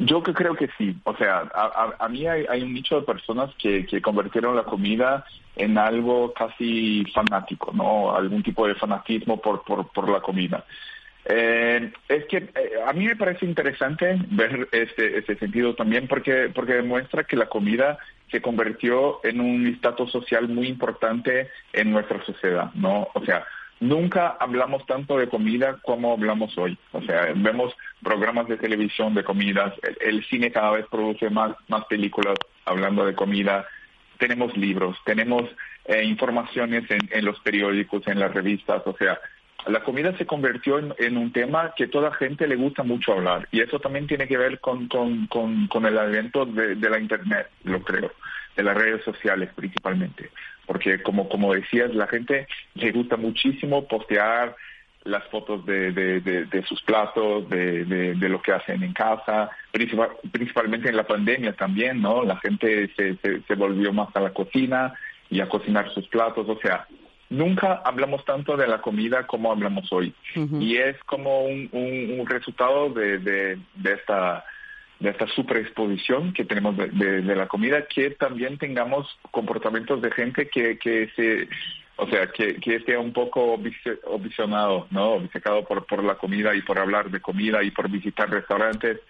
[0.00, 0.96] Yo que creo que sí.
[1.04, 4.64] O sea, a, a, mí hay, hay un nicho de personas que, que convirtieron la
[4.64, 5.24] comida
[5.56, 8.14] en algo casi fanático, ¿no?
[8.14, 10.64] Algún tipo de fanatismo por, por, por la comida.
[11.24, 16.50] Eh, es que eh, a mí me parece interesante ver este, este sentido también porque,
[16.54, 17.98] porque demuestra que la comida
[18.30, 23.08] se convirtió en un estatus social muy importante en nuestra sociedad, ¿no?
[23.14, 23.44] O sea,
[23.80, 26.76] nunca hablamos tanto de comida como hablamos hoy.
[26.92, 31.52] O sea, vemos programas de televisión de comidas, el, el cine cada vez produce más,
[31.68, 33.66] más películas hablando de comida,
[34.18, 35.44] tenemos libros, tenemos
[35.86, 39.18] eh, informaciones en, los periódicos, en las revistas, o sea,
[39.66, 43.48] la comida se convirtió en, un tema que toda gente le gusta mucho hablar.
[43.50, 47.48] Y eso también tiene que ver con, con, con, el advento de, de, la Internet,
[47.64, 48.12] lo creo,
[48.56, 50.30] de las redes sociales principalmente,
[50.68, 54.54] porque como, como decías, la gente le gusta muchísimo postear
[55.04, 59.50] las fotos de, de, de, de sus platos, de, de, lo que hacen en casa,
[59.72, 62.22] principal, principalmente en la pandemia también, ¿no?
[62.22, 64.92] La gente se, se, se volvió más a la cocina
[65.30, 66.86] y a cocinar sus platos, o sea,
[67.30, 70.14] nunca hablamos tanto de la comida como hablamos hoy.
[70.36, 70.62] Uh -huh.
[70.62, 74.44] Y es como un, un, un resultado de, de, de, esta
[75.00, 80.10] de esta superexposición que tenemos de, de, de, la comida, que también tengamos comportamientos de
[80.10, 81.48] gente que, que se,
[81.96, 83.60] o sea, que, que esté un poco
[84.04, 85.14] obsesionado, ¿no?
[85.14, 89.00] Obcecado por, por la comida y por hablar de comida y por visitar restaurantes.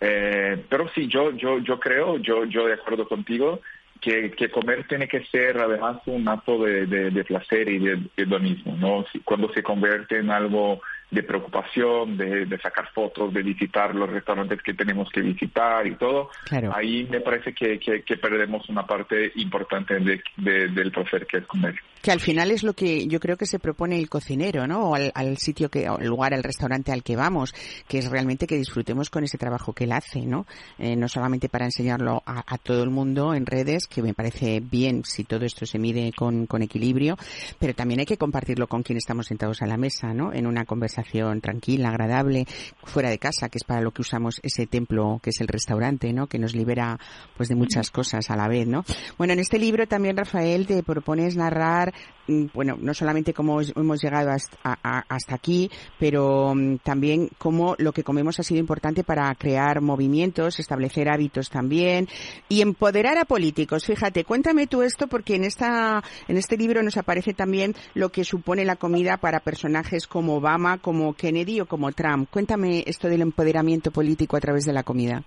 [0.00, 3.60] Eh, pero sí, yo, yo, yo creo, yo, yo de acuerdo contigo,
[4.00, 7.98] que, que, comer tiene que ser además un acto de, de, de placer y de
[8.16, 9.04] hedonismo, ¿no?
[9.24, 14.60] Cuando se convierte en algo de preocupación, de, de, sacar fotos, de visitar los restaurantes
[14.60, 16.72] que tenemos que visitar y todo, claro.
[16.74, 20.20] ahí me parece que, que, que, perdemos una parte importante de,
[20.68, 21.76] del placer que es comer.
[22.02, 24.90] Que al final es lo que yo creo que se propone el cocinero, ¿no?
[24.90, 27.54] O al, al sitio que, al lugar, al restaurante al que vamos,
[27.88, 30.46] que es realmente que disfrutemos con ese trabajo que él hace, ¿no?
[30.78, 34.60] Eh, no solamente para enseñarlo a, a, todo el mundo en redes, que me parece
[34.60, 37.16] bien si todo esto se mide con, con equilibrio,
[37.58, 40.32] pero también hay que compartirlo con quien estamos sentados a la mesa, ¿no?
[40.32, 40.95] En una conversación
[41.40, 42.46] tranquila, agradable,
[42.84, 46.12] fuera de casa, que es para lo que usamos ese templo que es el restaurante,
[46.12, 46.26] ¿no?
[46.26, 46.98] Que nos libera
[47.36, 48.84] pues de muchas cosas a la vez, ¿no?
[49.18, 51.92] Bueno, en este libro también, Rafael, te propones narrar
[52.26, 57.92] bueno, no solamente cómo hemos llegado hasta, a, hasta aquí, pero um, también cómo lo
[57.92, 62.08] que comemos ha sido importante para crear movimientos, establecer hábitos también
[62.48, 63.84] y empoderar a políticos.
[63.84, 68.24] Fíjate, cuéntame tú esto porque en esta en este libro nos aparece también lo que
[68.24, 72.30] supone la comida para personajes como Obama, como Kennedy o como Trump.
[72.30, 75.24] Cuéntame esto del empoderamiento político a través de la comida.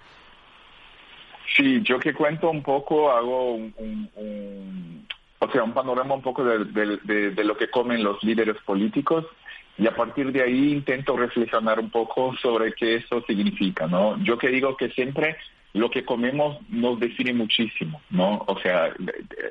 [1.54, 5.08] Sí, yo que cuento un poco, hago un, un, un
[5.40, 6.64] o sea, un panorama un poco de,
[7.04, 9.26] de, de, lo que comen los líderes políticos
[9.78, 14.18] y a partir de ahí intento reflexionar un poco sobre qué eso significa, ¿no?
[14.24, 15.36] Yo que digo que siempre
[15.74, 18.46] lo que comemos nos define muchísimo, ¿no?
[18.48, 18.94] O sea,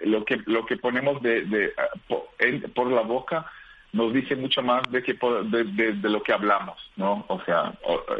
[0.04, 1.74] lo que lo que ponemos de,
[2.08, 2.28] por,
[2.74, 3.44] por la boca
[3.92, 7.24] nos dice mucho más de que de, de, de, lo que hablamos, ¿no?
[7.28, 7.72] O sea,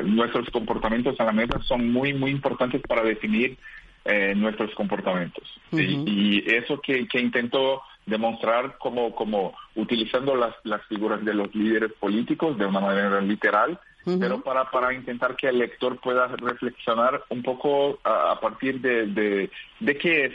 [0.05, 3.59] nuestros comportamientos a la mesa son muy muy importantes para definir
[4.05, 5.45] eh, nuestros comportamientos.
[5.71, 6.05] Uh -huh.
[6.07, 11.55] y, y, eso que, que intento demostrar como, como utilizando las, las figuras de los
[11.55, 14.19] líderes políticos de una manera literal, uh -huh.
[14.19, 19.07] pero para, para intentar que el lector pueda reflexionar un poco a, a partir de,
[19.09, 19.51] de,
[19.81, 20.35] de qué es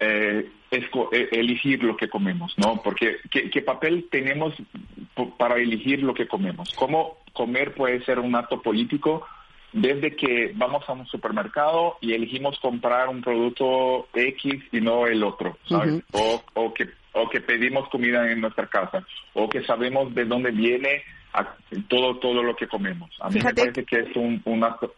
[0.00, 2.80] eh, esco, elegir lo que comemos, ¿no?
[2.82, 4.54] Porque ¿qué, ¿qué, papel tenemos
[5.38, 6.72] para elegir lo que comemos?
[6.74, 9.26] ¿Cómo comer puede ser un acto político
[9.72, 15.22] desde que vamos a un supermercado y elegimos comprar un producto X y no el
[15.22, 16.02] otro, ¿sabes?
[16.12, 20.50] o, o, que, o que pedimos comida en nuestra casa, o que sabemos de dónde
[20.50, 21.02] viene
[21.34, 21.54] a-
[21.88, 23.10] todo, todo lo que comemos.
[23.20, 24.94] A mí Fíjate- me parece que es un, un acto...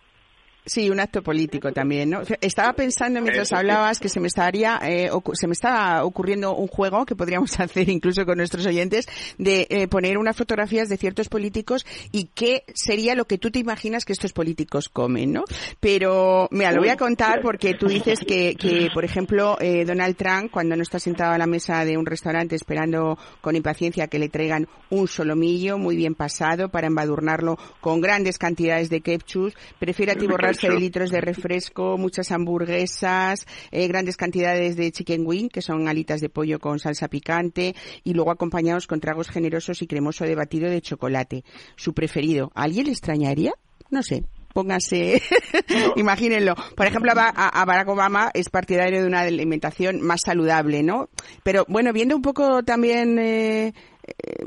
[0.64, 2.22] Sí, un acto político también, ¿no?
[2.40, 7.04] Estaba pensando mientras hablabas que se me estaría eh, se me estaba ocurriendo un juego
[7.04, 9.06] que podríamos hacer incluso con nuestros oyentes
[9.38, 13.58] de eh, poner unas fotografías de ciertos políticos y qué sería lo que tú te
[13.58, 15.42] imaginas que estos políticos comen, ¿no?
[15.80, 20.14] Pero mira, lo voy a contar porque tú dices que, que por ejemplo, eh, Donald
[20.14, 24.20] Trump cuando no está sentado a la mesa de un restaurante esperando con impaciencia que
[24.20, 30.12] le traigan un solomillo muy bien pasado para embadurnarlo con grandes cantidades de ketchup, prefiere
[30.12, 30.80] atiborrarse ketchup.
[30.80, 36.28] litros de refresco, muchas hamburguesas, eh, grandes cantidades de chicken wing, que son alitas de
[36.28, 37.74] pollo con salsa picante,
[38.04, 41.44] y luego acompañados con tragos generosos y cremoso de batido de chocolate.
[41.76, 42.52] Su preferido.
[42.54, 43.52] ¿A alguien le extrañaría?
[43.90, 44.24] No sé.
[44.52, 45.22] Póngase,
[45.96, 46.54] imagínenlo.
[46.76, 51.08] Por ejemplo, a, a Barack Obama es partidario de una alimentación más saludable, ¿no?
[51.42, 53.72] Pero bueno, viendo un poco también eh, eh,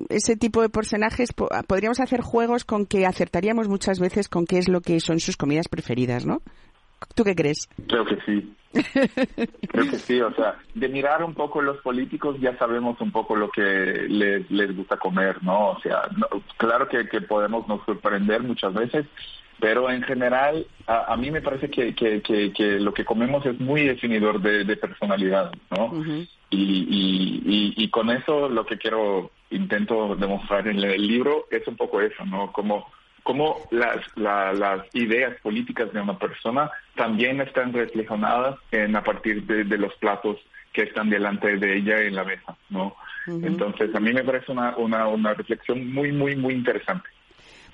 [0.10, 4.58] ese tipo de personajes, po- podríamos hacer juegos con que acertaríamos muchas veces con qué
[4.60, 6.41] es lo que son sus comidas preferidas, ¿no?
[7.14, 7.68] ¿Tú qué crees?
[7.88, 8.53] Creo que sí.
[9.70, 13.36] Creo que sí, o sea, de mirar un poco los políticos ya sabemos un poco
[13.36, 15.72] lo que les, les gusta comer, ¿no?
[15.72, 19.06] O sea, no- claro que, que podemos nos sorprender muchas veces,
[19.60, 23.45] pero en general a, a mí me parece que, que, que, que lo que comemos
[23.45, 25.91] es muy definidor de, de personalidad, ¿no?
[26.49, 26.58] Y,
[26.89, 31.76] y, y, y con eso lo que quiero, intento demostrar en el libro es un
[31.76, 32.51] poco eso, ¿no?
[32.51, 32.88] Como,
[33.24, 39.43] como las, la- las ideas políticas de una persona también están reflejadas en a partir
[39.43, 40.38] de, de los platos
[40.72, 42.95] que están delante de ella en la mesa, ¿no?
[43.47, 47.10] Entonces, a mí me parece una, una, una reflexión muy, muy, muy interesante.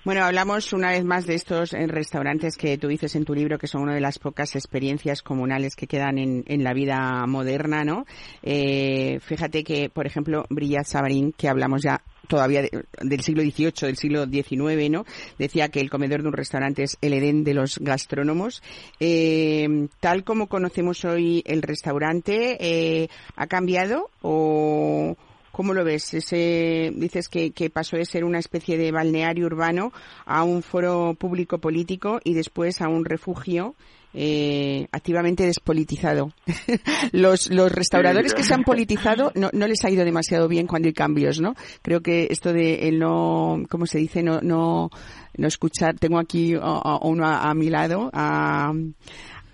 [0.04, 3.60] Bueno, hablamos una vez más de estos eh, restaurantes que tú dices en tu libro
[3.60, 7.84] que son una de las pocas experiencias comunales que quedan en, en la vida moderna,
[7.84, 8.06] ¿no?
[8.42, 13.74] Eh, fíjate que, por ejemplo, Brillat Savarin, que hablamos ya todavía de- del siglo XVIII,
[13.82, 15.06] del siglo XIX, ¿no?
[15.38, 18.64] Decía que el comedor de un restaurante es el Edén de los gastrónomos.
[19.00, 25.16] Eh, tal como conocemos hoy el restaurante, eh, ¿ha cambiado o,
[25.52, 26.14] ¿Cómo lo ves?
[26.14, 29.92] Ese, dices que, pasó de ser una especie de balneario urbano
[30.26, 33.76] a un foro público político y después a un refugio
[34.14, 36.32] eh, activamente despolitizado.
[37.12, 40.88] los, los restauradores que se han politizado no, no les ha ido demasiado bien cuando
[40.88, 41.56] hay cambios, ¿no?
[41.82, 44.24] Creo que esto de el no, ¿cómo se dice?
[44.24, 44.90] No, no,
[45.38, 45.98] no escuchar.
[45.98, 48.74] Tengo aquí a, uno a, a mi lado, a,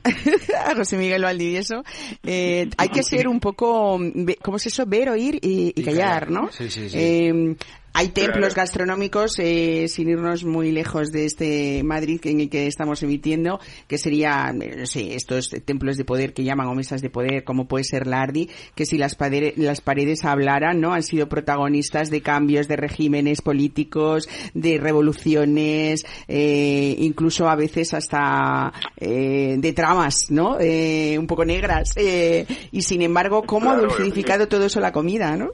[0.66, 1.84] a José Miguel Valdivieso,
[2.24, 4.00] eh, hay que ser un poco,
[4.42, 4.86] ¿cómo es eso?
[4.86, 6.30] Ver, oír y, callar.
[6.30, 6.50] ¿no?
[6.52, 6.98] Sí, sí, sí.
[7.00, 7.56] Eh,
[7.94, 8.56] hay templos Claro.
[8.56, 13.98] gastronómicos, eh, sin irnos muy lejos de este Madrid en el que estamos emitiendo, que
[13.98, 17.68] serían, eh, no sé, estos templos de poder que llaman o mesas de poder, como
[17.68, 20.94] puede ser Lardi, que si las, padere- las paredes hablaran, ¿no?
[20.94, 28.74] Han sido protagonistas de cambios de regímenes políticos, de revoluciones, eh, incluso a veces hasta
[28.98, 30.58] eh, de tramas, ¿no?
[30.60, 31.94] Eh, un poco negras.
[31.96, 35.50] eh, y sin embargo, ¿cómo ha dulcificado todo eso la comida, no?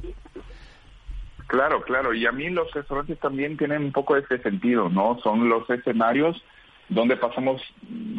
[1.53, 5.19] Claro, claro, y a mí los restaurantes también tienen un poco ese sentido, ¿no?
[5.21, 6.43] Son los escenarios
[6.89, 7.61] donde pasamos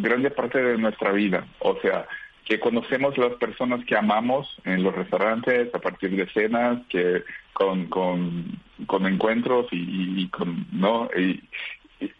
[0.00, 2.06] grande parte de nuestra vida, o sea,
[2.44, 7.24] que conocemos las personas que amamos en los restaurantes a partir de cenas, que
[7.54, 8.60] con, con,
[9.04, 11.10] encuentros y, y- con, ¿no?
[11.16, 11.42] Y-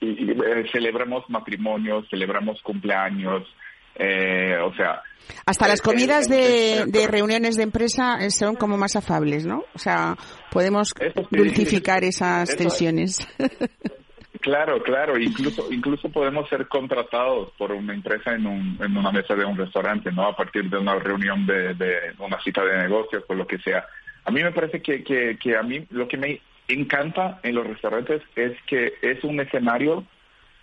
[0.01, 3.45] eh, celebramos matrimonios, celebramos cumpleaños,
[3.97, 5.03] eh, o sea...
[5.47, 9.65] Hasta las comidas de, de reuniones de empresa eh, son como más afables, ¿no?
[9.75, 10.17] O sea,
[10.51, 13.27] podemos sí, dulcificar esas eso- tensiones.
[14.41, 19.35] Claro, claro, incluso incluso podemos ser contratados por una empresa en, un, en una mesa
[19.35, 20.27] de un restaurante, ¿no?
[20.29, 23.87] A partir de una reunión de, de una cita de negocios o lo que sea.
[24.27, 27.67] A mí me parece que, que, que a mí lo que me encanta en los
[27.67, 30.05] restaurantes es que es un escenario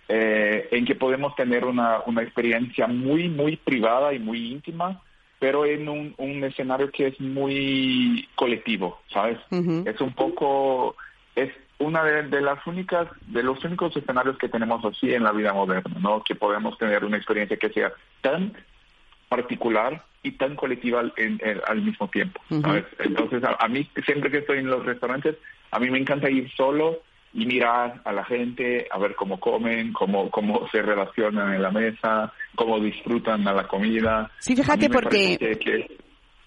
[0.08, 5.00] eh, en que podemos tener una, una experiencia muy, muy privada y muy íntima,
[5.38, 9.38] pero en un, un escenario que es muy colectivo, ¿sabes?
[9.86, 10.96] Es un poco,
[11.34, 15.32] es una de, de las únicas, de los únicos escenarios que tenemos así en la
[15.32, 16.22] vida moderna, ¿no?
[16.22, 18.52] Que podemos tener una experiencia que sea tan
[19.28, 22.84] particular y tan colectiva al, en- en- al mismo tiempo, ¿sabes?
[23.00, 25.36] Entonces, a, a mí, siempre que estoy en los restaurantes,
[25.70, 27.00] a mí me encanta ir solo
[27.34, 31.70] y mirar a la gente, a ver cómo comen, cómo, cómo se relacionan en la
[31.70, 34.30] mesa, cómo disfrutan a la comida.
[34.38, 36.02] Sí, fíjate, porque- que-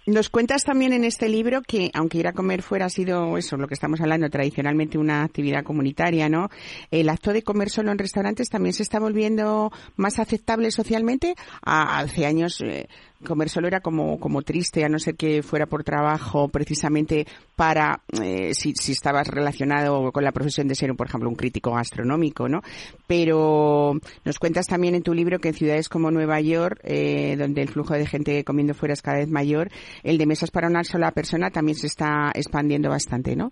[0.08, 3.58] Nos cuentas también en este libro que, aunque ir a comer fuera ha sido eso,
[3.58, 6.50] lo que estamos hablando, tradicionalmente una actividad comunitaria, ¿no?
[6.92, 11.34] El acto de comer solo en restaurantes también se está volviendo más aceptable socialmente.
[11.66, 12.88] A- hace años eh,
[13.24, 18.02] comer solo era como, como triste, a no ser que fuera por trabajo, precisamente para,
[18.22, 22.48] eh, si, si estabas relacionado con la profesión de ser, por ejemplo, un crítico gastronómico,
[22.50, 22.62] ¿no?
[23.08, 23.94] Pero
[24.24, 27.70] nos cuentas también en tu libro que en ciudades como Nueva York, eh, donde el
[27.70, 29.70] flujo de gente comiendo fuera es cada vez mayor,
[30.04, 33.52] el de mesas para una sola persona también se está expandiendo bastante, ¿no?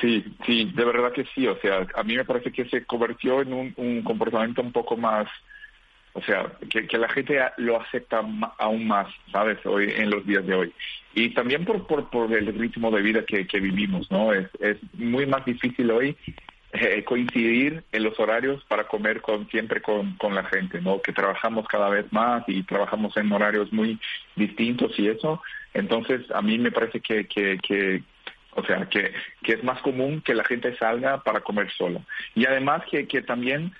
[0.00, 1.46] Sí, sí, de verdad que sí.
[1.46, 4.96] O sea, a mí me parece que se convirtió en un, un comportamiento un poco
[4.96, 5.26] más,
[6.14, 8.22] o sea, que, que la gente lo acepta
[8.58, 9.58] aún más, ¿sabes?
[9.64, 10.72] Hoy en los días de hoy.
[11.14, 14.32] Y también por, por, por el ritmo de vida que, que vivimos, ¿no?
[14.32, 16.16] Es, es muy más difícil hoy
[16.72, 21.00] eh, coincidir en los horarios para comer con siempre con, con la gente, ¿no?
[21.00, 23.98] Que trabajamos cada vez más y trabajamos en horarios muy
[24.36, 25.42] distintos y eso.
[25.72, 28.02] Entonces, a mí me parece que, que, que
[28.52, 32.00] o sea, que, que es más común que la gente salga para comer sola.
[32.34, 33.72] Y además que, que también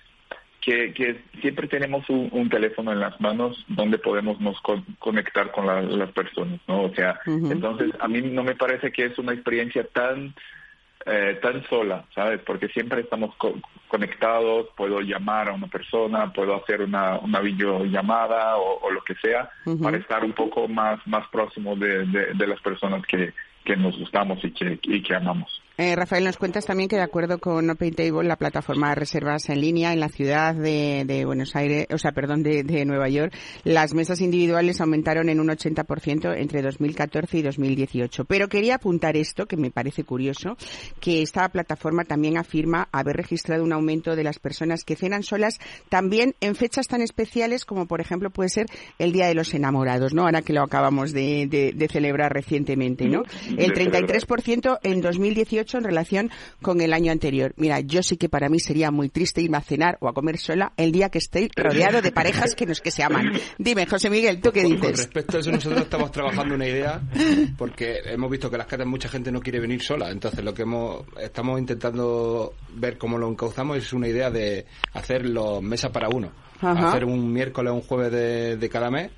[0.69, 5.51] que, que siempre tenemos un, un teléfono en las manos donde podemos nos con- conectar
[5.51, 6.83] con la- las personas, ¿no?
[6.83, 7.19] O sea,
[7.53, 10.35] entonces a mí no me parece que es una experiencia tan
[11.07, 12.41] eh, tan sola, ¿sabes?
[12.45, 18.57] Porque siempre estamos co- conectados, puedo llamar a una persona, puedo hacer una, una videollamada
[18.59, 19.49] o, o lo que sea
[19.85, 23.33] para estar un poco más, más próximo de, de, de las personas que,
[23.64, 25.62] que nos gustamos y que, y que amamos.
[25.81, 29.49] Eh, Rafael, nos cuentas también que de acuerdo con Open Table, la plataforma de reservas
[29.49, 33.09] en línea en la ciudad de, de Buenos Aires, o sea, perdón, de, de Nueva
[33.09, 38.24] York, las mesas individuales aumentaron en un 80% entre 2014 y 2018.
[38.24, 40.57] Pero quería apuntar esto, que me parece curioso,
[40.99, 45.61] que esta plataforma también afirma haber registrado un aumento de las personas que cenan solas
[45.89, 48.66] también en fechas tan especiales como, por ejemplo, puede ser
[48.99, 50.22] el Día de los Enamorados, ¿no?
[50.24, 53.22] Ahora que lo acabamos de, de- celebrar recientemente, ¿no?
[53.51, 54.03] El De celebrar.
[54.11, 56.31] 33% en 2018 en relación
[56.62, 57.53] con el año anterior.
[57.59, 60.39] Mira, yo sí que para mí sería muy triste irme a cenar o a comer
[60.39, 63.33] sola el día que esté rodeado de parejas que nos que se aman.
[63.59, 64.99] Dime, José Miguel, ¿tú qué Con- Con dices?
[65.07, 67.03] respecto a eso, nosotros estamos trabajando una idea
[67.59, 70.11] porque hemos visto que las catas mucha gente no quiere venir sola.
[70.11, 74.64] Entonces, lo que hemos estamos intentando ver cómo lo encauzamos es una idea de
[74.95, 76.31] hacer los mesas para uno.
[76.61, 76.89] Ajá.
[76.89, 79.11] Hacer un miércoles o un jueves de, de cada mes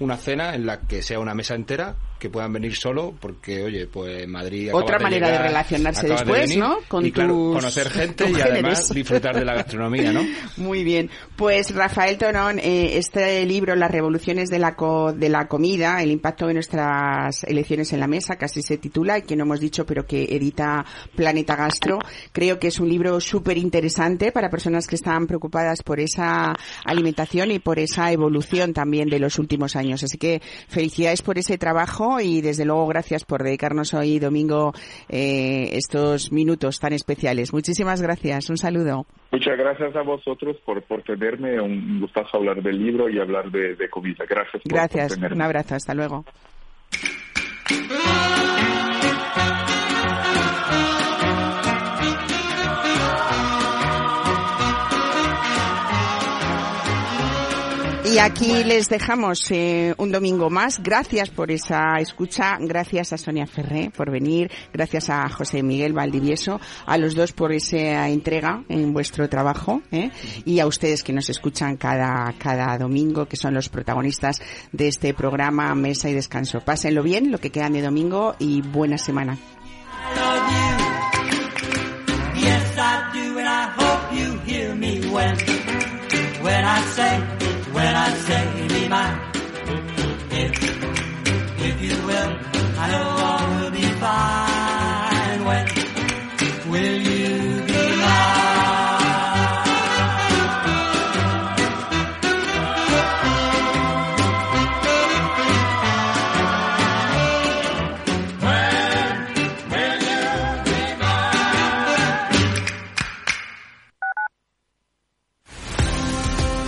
[0.00, 3.86] una cena en la que sea una mesa entera que puedan venir solo porque oye
[3.86, 6.78] pues Madrid Otra manera de llegar, relacionarse acaba de después, venir, ¿no?
[6.86, 10.20] Con y claro, tus conocer gente y además disfrutar de la gastronomía ¿no?
[10.58, 11.08] Muy bien.
[11.36, 16.10] Pues Rafael Tonón, eh, este libro, Las revoluciones de la, co- de la comida, el
[16.10, 19.86] impacto de nuestras elecciones en la mesa, casi se titula, y que no hemos dicho,
[19.86, 20.84] pero que edita
[21.16, 22.00] Planeta Gastro,
[22.32, 26.52] creo que es un libro súper interesante para personas que están preocupadas por esa
[26.84, 29.89] alimentación y por esa evolución también de los últimos años.
[29.94, 34.72] Así que felicidades por ese trabajo y desde luego gracias por dedicarnos hoy domingo
[35.08, 37.52] eh, estos minutos tan especiales.
[37.52, 38.48] Muchísimas gracias.
[38.50, 39.06] Un saludo.
[39.32, 41.60] Muchas gracias a vosotros por, por tenerme.
[41.60, 44.24] Un gustazo hablar del libro y hablar de, de comida.
[44.28, 44.62] Gracias.
[44.62, 46.24] por- Gracias, por un abrazo, hasta luego.
[58.10, 60.82] Y aquí les dejamos eh, un domingo más.
[60.82, 62.56] Gracias por esa escucha.
[62.58, 64.50] Gracias a Sonia Ferré por venir.
[64.72, 66.60] Gracias a José Miguel Valdivieso.
[66.86, 69.82] A los dos por esa entrega en vuestro trabajo.
[69.92, 70.10] ¿eh?
[70.44, 74.42] Y a ustedes que nos escuchan cada, cada domingo, que son los protagonistas
[74.72, 76.60] de este programa Mesa y Descanso.
[76.62, 79.38] Pásenlo bien, lo que quedan de domingo y buena semana.
[87.80, 89.18] When I say, be mine.
[90.42, 90.52] If,
[91.68, 92.30] if you will,
[92.82, 93.39] I know all